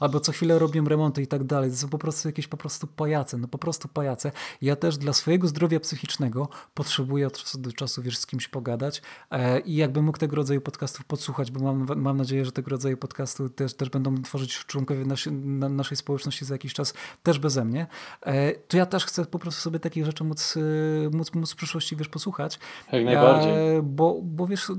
albo 0.00 0.20
co 0.20 0.32
chwilę 0.32 0.58
robią 0.58 0.84
remonty 0.84 1.22
i 1.22 1.26
tak 1.26 1.44
dalej. 1.44 1.70
To 1.70 1.76
są 1.76 1.88
po 1.88 1.98
prostu 1.98 2.28
jakieś 2.28 2.46
po 2.46 2.56
prostu 2.56 2.86
pajace, 2.86 3.38
no 3.38 3.48
po 3.48 3.58
prostu 3.58 3.88
pajace. 3.88 4.32
Ja 4.62 4.76
też 4.76 4.98
dla 4.98 5.12
swojego 5.12 5.48
zdrowia 5.48 5.80
psychicznego 5.80 6.48
potrzebuję 6.74 7.26
od 7.26 7.38
czasu 7.38 7.58
do 7.58 7.72
czasu, 7.72 8.02
wiesz, 8.02 8.18
z 8.18 8.26
kimś 8.26 8.48
pogadać 8.48 9.02
e, 9.30 9.60
i 9.60 9.76
jakbym 9.76 10.04
mógł 10.04 10.18
tego 10.18 10.36
rodzaju 10.36 10.60
podcastów 10.60 11.04
podsłuchać, 11.04 11.50
bo 11.50 11.60
mam, 11.60 11.86
mam 11.96 12.16
nadzieję, 12.16 12.44
że 12.44 12.52
tego 12.52 12.70
rodzaju 12.70 12.96
podcasty 12.96 13.50
też, 13.50 13.74
też 13.74 13.90
będą 13.90 14.22
tworzyć 14.22 14.58
członkowie 14.58 15.04
nasi, 15.04 15.32
na, 15.32 15.68
naszej 15.68 15.96
społeczności 15.96 16.44
za 16.44 16.54
jakiś 16.54 16.74
czas 16.74 16.94
też 17.22 17.38
beze 17.38 17.64
mnie, 17.64 17.86
e, 18.22 18.52
to 18.52 18.76
ja 18.76 18.86
też 18.86 19.04
chcę 19.04 19.24
po 19.24 19.38
prostu 19.38 19.60
sobie 19.60 19.80
takich 19.80 20.04
rzeczy 20.04 20.24
móc, 20.24 20.56
e, 20.56 21.16
móc, 21.16 21.34
móc 21.34 21.52
w 21.52 21.56
przyszłości, 21.56 21.96
wiesz, 21.96 22.08
posłuchać. 22.08 22.58
Jak 22.92 23.04
najbardziej. 23.04 23.82
bo, 23.82 24.20
bo 24.22 24.46
wiesz, 24.46 24.72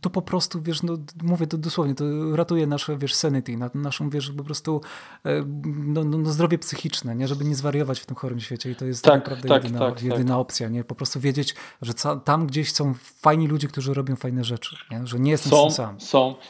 to 0.00 0.10
po 0.10 0.22
prostu, 0.22 0.62
wiesz, 0.62 0.82
no, 0.82 0.98
mówię 1.22 1.46
to 1.46 1.58
dosłownie, 1.58 1.94
to 1.94 2.04
ratuje 2.36 2.66
nasze, 2.66 2.98
wiesz, 2.98 3.14
sanity, 3.14 3.56
naszą, 3.98 4.10
wiesz, 4.10 4.30
po 4.30 4.44
prostu 4.44 4.80
e, 5.24 5.44
no, 5.66 6.04
no, 6.04 6.18
no, 6.18 6.30
zdrowie 6.30 6.58
psychiczne, 6.58 7.16
nie? 7.16 7.28
żeby 7.28 7.44
nie 7.44 7.54
zwariować 7.54 8.00
w 8.00 8.06
tym 8.06 8.16
chorym 8.16 8.40
świecie 8.40 8.70
i 8.70 8.76
to 8.76 8.84
jest 8.84 9.04
tak, 9.04 9.14
naprawdę 9.14 9.48
tak, 9.48 9.64
jedyna, 9.64 9.78
tak, 9.78 10.02
jedyna 10.02 10.34
tak. 10.34 10.40
opcja, 10.40 10.68
nie? 10.68 10.84
po 10.84 10.94
prostu 10.94 11.20
wiedzieć, 11.20 11.54
że 11.82 11.92
tam 12.24 12.46
gdzieś 12.46 12.72
są 12.72 12.94
fajni 12.94 13.48
ludzie, 13.48 13.68
którzy 13.68 13.94
robią 13.94 14.16
fajne 14.16 14.44
rzeczy, 14.44 14.76
nie? 14.90 15.06
że 15.06 15.20
nie 15.20 15.30
jestem 15.30 15.50
są, 15.50 15.70
sam. 15.70 16.00
Są 16.00 16.34